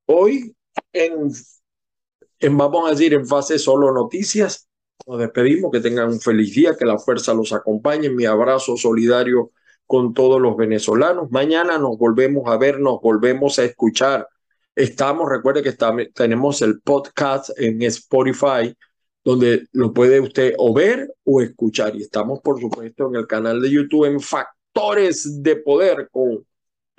hoy 0.05 0.55
en, 0.93 2.57
vamos 2.57 2.87
a 2.87 2.91
decir, 2.91 3.13
en 3.13 3.27
fase 3.27 3.59
solo 3.59 3.93
noticias. 3.93 4.67
Nos 5.07 5.19
despedimos, 5.19 5.71
que 5.71 5.79
tengan 5.79 6.09
un 6.09 6.19
feliz 6.19 6.53
día, 6.53 6.75
que 6.77 6.85
la 6.85 6.97
fuerza 6.97 7.33
los 7.33 7.53
acompañe. 7.53 8.09
Mi 8.09 8.25
abrazo 8.25 8.77
solidario 8.77 9.51
con 9.85 10.13
todos 10.13 10.39
los 10.39 10.55
venezolanos. 10.55 11.31
Mañana 11.31 11.77
nos 11.77 11.97
volvemos 11.97 12.43
a 12.47 12.57
ver, 12.57 12.79
nos 12.79 13.01
volvemos 13.01 13.57
a 13.59 13.65
escuchar. 13.65 14.27
Estamos, 14.75 15.27
recuerde 15.29 15.63
que 15.63 15.75
tenemos 16.13 16.61
el 16.61 16.81
podcast 16.81 17.49
en 17.57 17.81
Spotify, 17.81 18.75
donde 19.23 19.67
lo 19.71 19.93
puede 19.93 20.19
usted 20.19 20.53
o 20.57 20.73
ver 20.73 21.13
o 21.23 21.41
escuchar. 21.41 21.95
Y 21.95 22.03
estamos, 22.03 22.39
por 22.41 22.59
supuesto, 22.59 23.07
en 23.07 23.15
el 23.15 23.27
canal 23.27 23.61
de 23.61 23.71
YouTube 23.71 24.05
en 24.05 24.19
Factores 24.19 25.41
de 25.41 25.55
Poder 25.57 26.07
con 26.11 26.45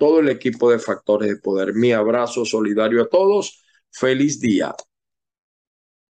todo 0.01 0.19
el 0.19 0.29
equipo 0.29 0.71
de 0.71 0.79
Factores 0.79 1.29
de 1.29 1.35
Poder. 1.35 1.75
Mi 1.75 1.91
abrazo 1.91 2.43
solidario 2.43 3.03
a 3.03 3.07
todos. 3.07 3.63
Feliz 3.91 4.41
día. 4.41 4.73